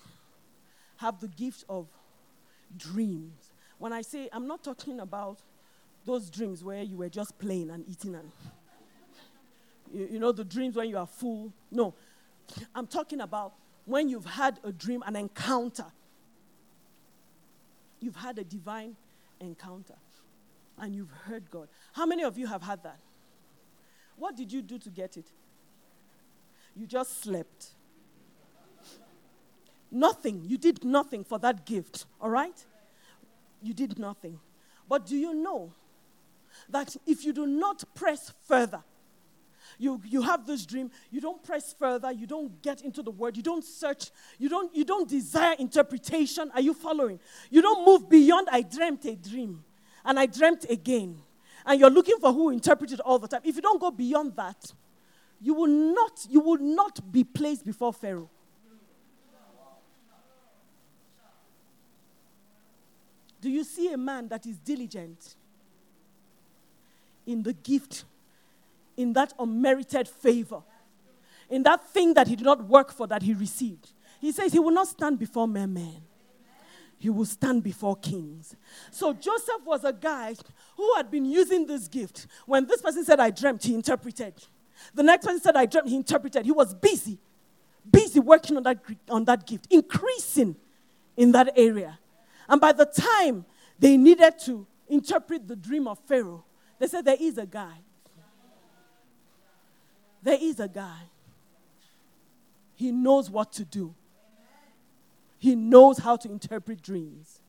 have 0.98 1.18
the 1.20 1.28
gift 1.28 1.64
of 1.68 1.86
dreams? 2.76 3.52
When 3.78 3.92
I 3.92 4.02
say, 4.02 4.28
I'm 4.32 4.46
not 4.46 4.62
talking 4.62 5.00
about 5.00 5.38
those 6.08 6.30
dreams 6.30 6.64
where 6.64 6.82
you 6.82 6.96
were 6.96 7.10
just 7.10 7.38
playing 7.38 7.68
and 7.68 7.86
eating 7.86 8.14
and 8.14 8.32
you, 9.92 10.08
you 10.12 10.18
know 10.18 10.32
the 10.32 10.42
dreams 10.42 10.74
when 10.74 10.88
you 10.88 10.96
are 10.96 11.06
full. 11.06 11.52
No, 11.70 11.94
I'm 12.74 12.86
talking 12.86 13.20
about 13.20 13.52
when 13.84 14.08
you've 14.08 14.24
had 14.24 14.58
a 14.64 14.72
dream, 14.72 15.02
an 15.06 15.16
encounter. 15.16 15.84
You've 18.00 18.16
had 18.16 18.38
a 18.38 18.44
divine 18.44 18.96
encounter 19.38 19.96
and 20.78 20.94
you've 20.94 21.10
heard 21.10 21.50
God. 21.50 21.68
How 21.92 22.06
many 22.06 22.24
of 22.24 22.38
you 22.38 22.46
have 22.46 22.62
had 22.62 22.82
that? 22.84 23.00
What 24.16 24.34
did 24.34 24.50
you 24.50 24.62
do 24.62 24.78
to 24.78 24.88
get 24.88 25.18
it? 25.18 25.26
You 26.74 26.86
just 26.86 27.22
slept. 27.22 27.66
Nothing. 29.90 30.42
You 30.46 30.56
did 30.56 30.84
nothing 30.84 31.22
for 31.22 31.38
that 31.40 31.66
gift, 31.66 32.06
all 32.18 32.30
right? 32.30 32.64
You 33.62 33.74
did 33.74 33.98
nothing. 33.98 34.38
But 34.88 35.04
do 35.04 35.14
you 35.14 35.34
know 35.34 35.72
that 36.68 36.96
if 37.06 37.24
you 37.24 37.32
do 37.32 37.46
not 37.46 37.84
press 37.94 38.32
further, 38.46 38.82
you, 39.78 40.00
you 40.04 40.22
have 40.22 40.46
this 40.46 40.66
dream, 40.66 40.90
you 41.10 41.20
don't 41.20 41.42
press 41.42 41.74
further, 41.78 42.10
you 42.10 42.26
don't 42.26 42.60
get 42.62 42.82
into 42.82 43.02
the 43.02 43.10
word, 43.10 43.36
you 43.36 43.42
don't 43.42 43.64
search, 43.64 44.10
you 44.38 44.48
don't, 44.48 44.74
you 44.74 44.84
don't 44.84 45.08
desire 45.08 45.54
interpretation. 45.58 46.50
Are 46.54 46.60
you 46.60 46.74
following? 46.74 47.20
You 47.50 47.62
don't 47.62 47.86
move 47.86 48.08
beyond, 48.08 48.48
I 48.50 48.62
dreamt 48.62 49.04
a 49.04 49.14
dream 49.14 49.62
and 50.04 50.18
I 50.18 50.26
dreamt 50.26 50.66
again. 50.68 51.20
And 51.64 51.78
you're 51.78 51.90
looking 51.90 52.18
for 52.18 52.32
who 52.32 52.50
interpreted 52.50 53.00
all 53.00 53.18
the 53.18 53.28
time. 53.28 53.42
If 53.44 53.56
you 53.56 53.62
don't 53.62 53.80
go 53.80 53.90
beyond 53.90 54.34
that, 54.36 54.72
you 55.40 55.54
will 55.54 55.66
not, 55.66 56.26
you 56.28 56.40
will 56.40 56.58
not 56.58 57.12
be 57.12 57.22
placed 57.22 57.64
before 57.64 57.92
Pharaoh. 57.92 58.30
Do 63.40 63.50
you 63.50 63.62
see 63.62 63.92
a 63.92 63.96
man 63.96 64.28
that 64.28 64.46
is 64.46 64.58
diligent 64.58 65.36
in 67.28 67.42
the 67.42 67.52
gift, 67.52 68.04
in 68.96 69.12
that 69.12 69.34
unmerited 69.38 70.08
favor, 70.08 70.62
in 71.50 71.62
that 71.62 71.86
thing 71.90 72.14
that 72.14 72.26
he 72.26 72.34
did 72.34 72.44
not 72.44 72.64
work 72.64 72.90
for 72.90 73.06
that 73.06 73.22
he 73.22 73.34
received? 73.34 73.90
He 74.20 74.32
says 74.32 74.52
he 74.52 74.58
will 74.58 74.72
not 74.72 74.88
stand 74.88 75.18
before 75.18 75.46
mere 75.46 75.66
men. 75.66 76.02
He 76.98 77.10
will 77.10 77.26
stand 77.26 77.62
before 77.62 77.94
kings. 77.96 78.56
So 78.90 79.12
Joseph 79.12 79.64
was 79.64 79.84
a 79.84 79.92
guy 79.92 80.34
who 80.76 80.94
had 80.96 81.10
been 81.10 81.24
using 81.24 81.64
this 81.64 81.86
gift. 81.86 82.26
When 82.44 82.66
this 82.66 82.80
person 82.82 83.04
said, 83.04 83.20
I 83.20 83.30
dreamt, 83.30 83.62
he 83.62 83.74
interpreted. 83.74 84.34
The 84.94 85.04
next 85.04 85.26
person 85.26 85.40
said, 85.40 85.54
I 85.54 85.66
dreamt, 85.66 85.88
he 85.88 85.94
interpreted. 85.96 86.44
He 86.44 86.50
was 86.50 86.74
busy, 86.74 87.18
busy 87.88 88.18
working 88.18 88.56
on 88.56 88.64
that, 88.64 88.78
on 89.08 89.24
that 89.26 89.46
gift, 89.46 89.68
increasing 89.70 90.56
in 91.16 91.30
that 91.32 91.52
area. 91.56 91.98
And 92.48 92.60
by 92.60 92.72
the 92.72 92.86
time 92.86 93.44
they 93.78 93.96
needed 93.96 94.38
to 94.46 94.66
interpret 94.88 95.46
the 95.46 95.54
dream 95.54 95.86
of 95.86 96.00
Pharaoh, 96.00 96.44
they 96.78 96.86
said, 96.86 97.04
There 97.04 97.16
is 97.18 97.38
a 97.38 97.46
guy. 97.46 97.78
There 100.22 100.38
is 100.40 100.60
a 100.60 100.68
guy. 100.68 101.02
He 102.74 102.92
knows 102.92 103.30
what 103.30 103.52
to 103.54 103.64
do, 103.64 103.94
he 105.38 105.54
knows 105.54 105.98
how 105.98 106.16
to 106.16 106.30
interpret 106.30 106.82
dreams. 106.82 107.40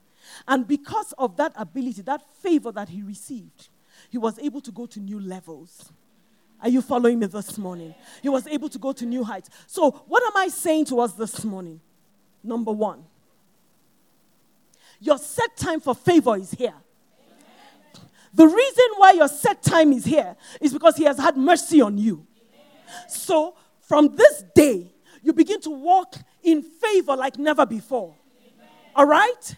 And 0.48 0.68
because 0.68 1.14
of 1.18 1.38
that 1.38 1.54
ability, 1.56 2.02
that 2.04 2.22
favor 2.42 2.72
that 2.74 2.90
he 2.90 3.02
received, 3.02 3.70
he 4.10 4.18
was 4.18 4.38
able 4.40 4.62
to 4.62 4.72
go 4.72 4.86
to 4.86 5.00
new 5.00 5.20
levels. 5.20 5.92
Are 6.62 6.70
you 6.70 6.82
following 6.82 7.20
me 7.20 7.26
this 7.28 7.58
morning? 7.58 7.96
He 8.22 8.28
was 8.30 8.46
able 8.48 8.68
to 8.70 8.78
go 8.78 8.92
to 8.92 9.06
new 9.06 9.24
heights. 9.24 9.50
So, 9.66 9.92
what 10.08 10.24
am 10.24 10.36
I 10.36 10.50
saying 10.50 10.86
to 10.86 11.00
us 11.00 11.14
this 11.14 11.44
morning? 11.46 11.80
Number 12.44 12.72
one, 12.72 13.06
your 15.00 15.18
set 15.18 15.56
time 15.56 15.80
for 15.80 15.96
favor 15.96 16.36
is 16.36 16.52
here. 16.52 16.74
The 18.34 18.46
reason 18.46 18.86
why 18.98 19.14
your 19.14 19.28
set 19.28 19.64
time 19.64 19.92
is 19.92 20.06
here 20.06 20.36
is 20.62 20.74
because 20.74 20.96
He 20.98 21.04
has 21.06 21.18
had 21.18 21.36
mercy 21.38 21.82
on 21.82 21.98
you. 21.98 22.26
So, 23.08 23.56
from 23.82 24.16
this 24.16 24.44
day, 24.56 24.92
you 25.22 25.34
begin 25.34 25.62
to 25.62 25.70
walk 25.70 26.16
in 26.44 26.62
favor 26.62 27.16
like 27.16 27.38
never 27.38 27.66
before. 27.66 28.16
All 28.96 29.06
right? 29.06 29.56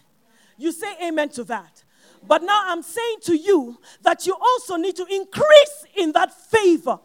You 0.56 0.72
say 0.72 0.94
amen 1.02 1.30
to 1.30 1.44
that. 1.44 1.84
But 2.26 2.42
now 2.42 2.62
I'm 2.66 2.82
saying 2.82 3.18
to 3.22 3.36
you 3.36 3.78
that 4.02 4.26
you 4.26 4.36
also 4.40 4.76
need 4.76 4.96
to 4.96 5.06
increase 5.10 5.86
in 5.96 6.12
that 6.12 6.32
favor. 6.32 7.00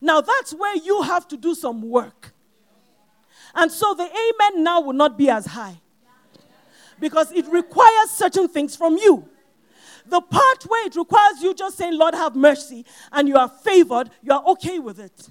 Now 0.00 0.20
that's 0.20 0.52
where 0.52 0.76
you 0.76 1.02
have 1.02 1.28
to 1.28 1.36
do 1.36 1.54
some 1.54 1.82
work. 1.82 2.34
And 3.54 3.70
so 3.70 3.94
the 3.94 4.04
amen 4.04 4.64
now 4.64 4.80
will 4.80 4.92
not 4.94 5.16
be 5.16 5.30
as 5.30 5.46
high 5.46 5.80
because 6.98 7.30
it 7.32 7.46
requires 7.46 8.10
certain 8.10 8.48
things 8.48 8.74
from 8.74 8.96
you. 8.96 9.28
The 10.06 10.20
part 10.20 10.64
where 10.64 10.86
it 10.86 10.96
requires 10.96 11.40
you 11.40 11.54
just 11.54 11.76
saying, 11.78 11.96
Lord, 11.96 12.14
have 12.14 12.34
mercy, 12.34 12.84
and 13.12 13.28
you 13.28 13.36
are 13.36 13.48
favored, 13.48 14.10
you 14.22 14.32
are 14.32 14.42
okay 14.48 14.78
with 14.78 14.98
it. 14.98 15.28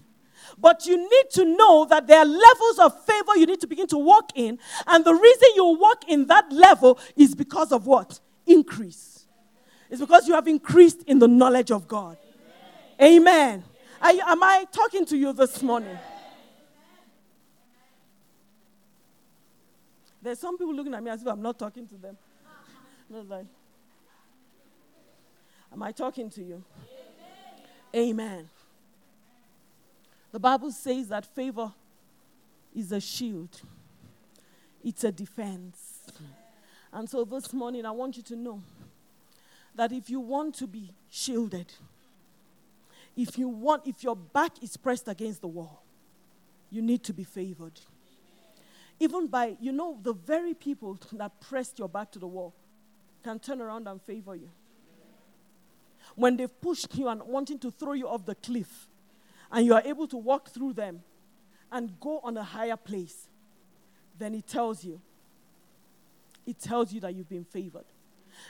But 0.58 0.86
you 0.86 0.98
need 0.98 1.30
to 1.32 1.46
know 1.46 1.86
that 1.86 2.08
there 2.08 2.20
are 2.20 2.26
levels 2.26 2.80
of 2.80 3.06
favor 3.06 3.36
you 3.36 3.46
need 3.46 3.62
to 3.62 3.68
begin 3.68 3.88
to 3.88 3.98
walk 3.98 4.32
in. 4.36 4.60
And 4.88 5.04
the 5.04 5.14
reason 5.14 5.50
you 5.56 5.78
walk 5.80 6.08
in 6.08 6.28
that 6.28 6.52
level 6.52 7.00
is 7.16 7.34
because 7.36 7.72
of 7.72 7.88
what? 7.88 8.20
Increase. 8.46 9.26
It's 9.90 10.00
because 10.00 10.28
you 10.28 10.34
have 10.34 10.48
increased 10.48 11.04
in 11.04 11.20
the 11.20 11.28
knowledge 11.28 11.72
of 11.72 11.88
God. 11.88 12.18
Amen. 13.02 13.64
Amen. 14.04 14.22
am 14.26 14.44
I 14.44 14.66
talking 14.72 15.06
to 15.06 15.18
you 15.18 15.34
this 15.34 15.62
morning? 15.62 15.98
There's 20.22 20.40
some 20.40 20.58
people 20.58 20.76
looking 20.76 20.94
at 20.94 21.04
me 21.04 21.10
as 21.10 21.22
if 21.22 21.28
I'm 21.28 21.42
not 21.42 21.58
talking 21.58 21.88
to 21.88 21.96
them. 21.96 22.18
Am 25.72 25.82
I 25.84 25.92
talking 25.92 26.30
to 26.32 26.44
you? 26.44 26.64
Amen. 27.94 28.10
Amen. 28.10 28.50
The 30.32 30.40
Bible 30.40 30.72
says 30.72 31.08
that 31.10 31.26
favor 31.26 31.72
is 32.76 32.92
a 32.92 33.00
shield, 33.00 33.62
it's 34.84 35.04
a 35.04 35.12
defense. 35.12 36.04
And 36.94 37.10
so 37.10 37.24
this 37.24 37.54
morning, 37.54 37.86
I 37.86 37.92
want 37.92 38.18
you 38.18 38.24
to 38.24 38.36
know 38.36 38.62
that 39.76 39.92
if 39.92 40.10
you 40.10 40.20
want 40.20 40.56
to 40.56 40.68
be 40.68 40.92
shielded, 41.10 41.72
if 43.16 43.38
you 43.38 43.48
want, 43.48 43.88
if 43.88 44.04
your 44.04 44.16
back 44.16 44.62
is 44.62 44.76
pressed 44.78 45.08
against 45.08 45.42
the 45.42 45.48
wall, 45.48 45.84
you 46.70 46.82
need 46.82 47.04
to 47.04 47.14
be 47.14 47.24
favored. 47.24 47.80
Even 49.00 49.28
by, 49.28 49.56
you 49.60 49.72
know, 49.72 49.98
the 50.02 50.14
very 50.14 50.54
people 50.54 51.00
that 51.14 51.40
pressed 51.42 51.80
your 51.80 51.90
back 51.90 52.12
to 52.12 52.20
the 52.20 52.28
wall 52.28 52.54
can 53.24 53.40
turn 53.40 53.62
around 53.62 53.88
and 53.88 54.02
favor 54.02 54.36
you. 54.36 54.50
When 56.16 56.38
they've 56.38 56.62
pushed 56.62 56.96
you 56.96 57.08
and 57.08 57.22
wanting 57.24 57.60
to 57.60 57.72
throw 57.72 57.94
you 57.94 58.08
off 58.08 58.26
the 58.26 58.36
cliff, 58.36 58.88
and 59.52 59.66
you 59.66 59.74
are 59.74 59.82
able 59.84 60.08
to 60.08 60.18
walk 60.18 60.50
through 60.50 60.74
them 60.74 61.02
and 61.72 62.00
go 62.00 62.20
on 62.24 62.38
a 62.38 62.44
higher 62.44 62.78
place, 62.78 63.28
then 64.18 64.34
it 64.34 64.48
tells 64.48 64.84
you, 64.84 65.02
it 66.46 66.60
tells 66.60 66.94
you 66.94 67.00
that 67.02 67.14
you've 67.14 67.30
been 67.30 67.46
favored. 67.46 67.86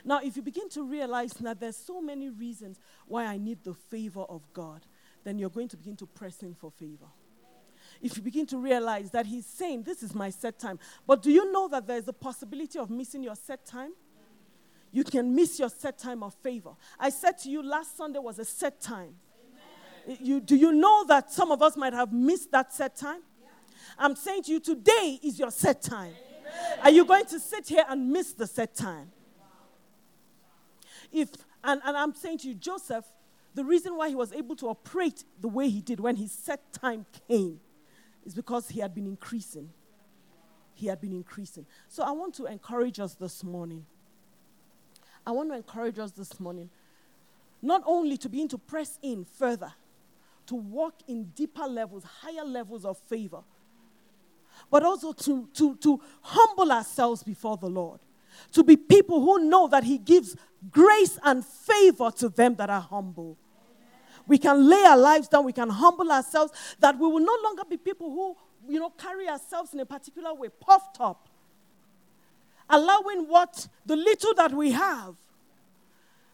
Now, 0.05 0.20
if 0.24 0.36
you 0.36 0.41
begin 0.41 0.70
to 0.70 0.84
realize 0.84 1.34
that 1.34 1.59
there's 1.59 1.78
so 1.78 2.01
many 2.01 2.30
reasons 2.30 2.80
why 3.07 3.26
I 3.26 3.38
need 3.38 3.64
the 3.64 3.74
favor 3.74 4.22
of 4.22 4.41
God, 4.53 4.82
then 5.24 5.39
you're 5.39 5.49
going 5.49 5.68
to 5.70 5.78
begin 5.78 5.95
to 5.97 6.05
press 6.05 6.43
in 6.43 6.53
for 6.53 6.72
favor 6.72 7.07
if 8.01 8.18
you 8.18 8.24
begin 8.24 8.45
to 8.47 8.57
realize 8.57 9.12
that 9.12 9.26
He's 9.26 9.45
saying, 9.45 9.84
This 9.84 10.03
is 10.03 10.14
my 10.14 10.30
set 10.30 10.59
time. 10.59 10.80
But 11.05 11.22
do 11.22 11.32
you 11.32 11.51
know 11.51 11.68
that 11.70 11.88
there's 11.88 12.07
a 12.07 12.14
possibility 12.14 12.80
of 12.80 12.89
missing 12.89 13.24
your 13.24 13.36
set 13.36 13.66
time? 13.66 13.91
You 14.92 15.04
can 15.04 15.34
miss 15.34 15.58
your 15.60 15.70
set 15.70 15.98
time 15.98 16.22
of 16.22 16.34
favor. 16.36 16.72
I 17.00 17.10
said 17.10 17.38
to 17.39 17.50
you 17.50 17.64
last 17.64 17.98
Sunday 17.98 18.20
was 18.20 18.39
a 18.39 18.46
set 18.46 18.82
time. 18.82 19.16
You, 20.20 20.42
do 20.42 20.56
you 20.56 20.72
know 20.74 21.06
that 21.06 21.32
some 21.32 21.52
of 21.52 21.62
us 21.62 21.78
might 21.78 21.94
have 21.94 22.12
missed 22.12 22.52
that 22.52 22.74
set 22.74 22.96
time? 22.96 23.22
Yeah. 23.42 23.48
I'm 23.98 24.16
saying 24.16 24.44
to 24.44 24.52
you, 24.52 24.60
today 24.60 25.20
is 25.24 25.39
your 25.39 25.52
set 25.52 25.82
time. 25.82 26.14
Amen. 26.14 26.80
Are 26.84 26.89
you 26.89 27.06
going 27.06 27.26
to 27.26 27.39
sit 27.39 27.68
here 27.68 27.86
and 27.88 28.12
miss 28.12 28.34
the 28.34 28.48
set 28.48 28.76
time? 28.76 29.12
If 31.12 31.30
and, 31.64 31.82
and 31.86 31.96
I'm 31.96 32.16
saying 32.16 32.39
to 32.39 32.48
you, 32.48 32.56
Joseph, 32.56 33.06
the 33.54 33.64
reason 33.64 33.96
why 33.96 34.10
he 34.10 34.16
was 34.16 34.34
able 34.34 34.56
to 34.58 34.70
operate 34.70 35.24
the 35.39 35.48
way 35.48 35.70
he 35.70 35.82
did 35.82 36.00
when 36.00 36.16
his 36.16 36.32
set 36.32 36.74
time 36.74 37.06
came 37.28 37.60
is 38.26 38.34
because 38.34 38.70
he 38.70 38.80
had 38.80 38.96
been 38.96 39.06
increasing. 39.06 39.70
He 40.74 40.88
had 40.88 41.02
been 41.02 41.14
increasing. 41.14 41.66
So 41.88 42.04
I 42.04 42.12
want 42.12 42.34
to 42.36 42.46
encourage 42.46 43.00
us 43.00 43.14
this 43.14 43.44
morning. 43.44 43.86
I 45.26 45.32
want 45.32 45.50
to 45.50 45.56
encourage 45.56 46.00
us 46.00 46.12
this 46.12 46.40
morning 46.40 46.70
not 47.62 47.84
only 47.86 48.18
to 48.18 48.30
begin 48.30 48.48
to 48.50 48.58
press 48.58 48.98
in 49.02 49.24
further, 49.24 49.72
to 50.48 50.56
walk 50.56 50.96
in 51.08 51.26
deeper 51.36 51.68
levels, 51.68 52.04
higher 52.04 52.44
levels 52.44 52.86
of 52.86 52.98
favor, 52.98 53.44
but 54.70 54.84
also 54.84 55.14
to, 55.14 55.48
to, 55.54 55.76
to 55.78 56.02
humble 56.22 56.72
ourselves 56.72 57.24
before 57.24 57.58
the 57.58 57.70
Lord. 57.70 58.00
To 58.54 58.64
be 58.64 58.76
people 58.76 59.20
who 59.22 59.48
know 59.50 59.68
that 59.68 59.84
He 59.84 59.98
gives 59.98 60.36
grace 60.72 61.20
and 61.24 61.46
favor 61.46 62.12
to 62.12 62.30
them 62.30 62.56
that 62.56 62.70
are 62.70 62.82
humble. 62.82 63.38
We 64.28 64.38
can 64.38 64.68
lay 64.68 64.84
our 64.84 64.98
lives 64.98 65.28
down, 65.28 65.46
we 65.46 65.54
can 65.54 65.70
humble 65.70 66.12
ourselves, 66.12 66.54
that 66.80 66.98
we 66.98 67.08
will 67.08 67.20
no 67.20 67.36
longer 67.44 67.64
be 67.70 67.78
people 67.78 68.10
who, 68.10 68.36
you 68.72 68.80
know, 68.80 68.90
carry 68.90 69.28
ourselves 69.28 69.74
in 69.74 69.80
a 69.80 69.86
particular 69.86 70.34
way, 70.34 70.50
puffed 70.60 70.98
up. 71.00 71.28
Allowing 72.72 73.28
what 73.28 73.68
the 73.86 73.96
little 73.96 74.34
that 74.36 74.52
we 74.52 74.72
have, 74.72 75.16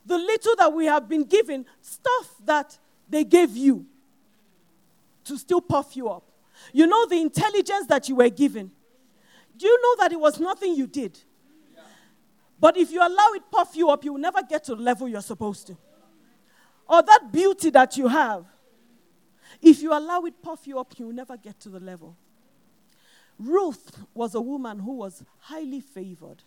the 0.05 0.17
little 0.17 0.55
that 0.57 0.71
we 0.71 0.85
have 0.85 1.09
been 1.09 1.23
given, 1.23 1.65
stuff 1.81 2.35
that 2.45 2.77
they 3.09 3.23
gave 3.23 3.57
you 3.57 3.85
to 5.25 5.37
still 5.37 5.61
puff 5.61 5.95
you 5.97 6.09
up. 6.09 6.31
You 6.71 6.87
know 6.87 7.05
the 7.07 7.19
intelligence 7.19 7.87
that 7.87 8.07
you 8.07 8.15
were 8.15 8.29
given. 8.29 8.71
Do 9.57 9.67
you 9.67 9.81
know 9.81 10.03
that 10.03 10.13
it 10.13 10.19
was 10.19 10.39
nothing 10.39 10.75
you 10.75 10.87
did? 10.87 11.19
But 12.59 12.77
if 12.77 12.91
you 12.91 12.99
allow 12.99 13.33
it 13.33 13.43
puff 13.51 13.75
you 13.75 13.89
up, 13.89 14.03
you 14.03 14.13
will 14.13 14.19
never 14.19 14.41
get 14.43 14.63
to 14.65 14.75
the 14.75 14.81
level 14.81 15.07
you're 15.07 15.21
supposed 15.21 15.67
to 15.67 15.77
or 16.87 17.03
that 17.03 17.31
beauty 17.31 17.69
that 17.71 17.97
you 17.97 18.07
have, 18.07 18.45
if 19.61 19.81
you 19.81 19.91
allow 19.91 20.21
it 20.21 20.41
puff 20.41 20.65
you 20.65 20.79
up, 20.79 20.93
you 20.97 21.07
will 21.07 21.13
never 21.13 21.37
get 21.37 21.59
to 21.61 21.69
the 21.69 21.79
level. 21.79 22.15
Ruth 23.39 24.05
was 24.13 24.35
a 24.35 24.41
woman 24.41 24.79
who 24.79 24.93
was 24.93 25.23
highly 25.39 25.79
favored. 25.79 26.43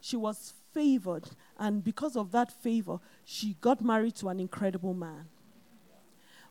She 0.00 0.16
was 0.16 0.54
favored, 0.72 1.28
and 1.58 1.82
because 1.82 2.16
of 2.16 2.32
that 2.32 2.50
favor, 2.62 2.98
she 3.24 3.56
got 3.60 3.82
married 3.82 4.14
to 4.16 4.28
an 4.28 4.40
incredible 4.40 4.94
man. 4.94 5.26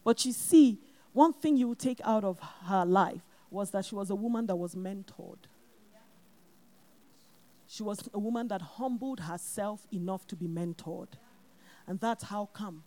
But 0.03 0.25
you 0.25 0.33
see, 0.33 0.79
one 1.13 1.33
thing 1.33 1.57
you 1.57 1.67
will 1.67 1.75
take 1.75 2.01
out 2.03 2.23
of 2.23 2.39
her 2.65 2.85
life 2.85 3.21
was 3.49 3.71
that 3.71 3.85
she 3.85 3.95
was 3.95 4.09
a 4.09 4.15
woman 4.15 4.45
that 4.47 4.55
was 4.55 4.75
mentored. 4.75 5.45
She 7.67 7.83
was 7.83 8.07
a 8.13 8.19
woman 8.19 8.47
that 8.49 8.61
humbled 8.61 9.21
herself 9.21 9.87
enough 9.91 10.27
to 10.27 10.35
be 10.35 10.47
mentored. 10.47 11.09
And 11.87 11.99
that's 11.99 12.25
how 12.25 12.49
come 12.53 12.83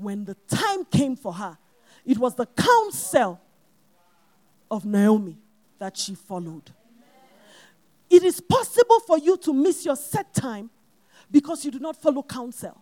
when 0.00 0.24
the 0.24 0.34
time 0.48 0.84
came 0.86 1.14
for 1.14 1.34
her, 1.34 1.58
it 2.06 2.18
was 2.18 2.34
the 2.34 2.46
counsel 2.46 3.40
of 4.70 4.84
Naomi 4.84 5.36
that 5.80 5.96
she 5.96 6.14
followed. 6.14 6.70
It 8.08 8.22
is 8.22 8.40
possible 8.40 9.00
for 9.00 9.18
you 9.18 9.36
to 9.38 9.52
miss 9.52 9.84
your 9.84 9.96
set 9.96 10.32
time 10.32 10.70
because 11.30 11.64
you 11.64 11.70
do 11.70 11.78
not 11.80 12.00
follow 12.00 12.22
counsel. 12.22 12.80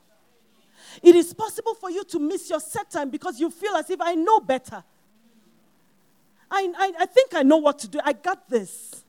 It 1.02 1.14
is 1.14 1.32
possible 1.32 1.74
for 1.74 1.90
you 1.90 2.04
to 2.04 2.18
miss 2.18 2.50
your 2.50 2.60
set 2.60 2.90
time 2.90 3.10
because 3.10 3.40
you 3.40 3.50
feel 3.50 3.74
as 3.76 3.88
if 3.88 4.00
I 4.00 4.14
know 4.14 4.40
better. 4.40 4.82
I, 6.50 6.72
I, 6.76 6.92
I 7.00 7.06
think 7.06 7.34
I 7.34 7.42
know 7.42 7.58
what 7.58 7.78
to 7.80 7.88
do. 7.88 8.00
I 8.02 8.14
got 8.14 8.48
this. 8.48 9.04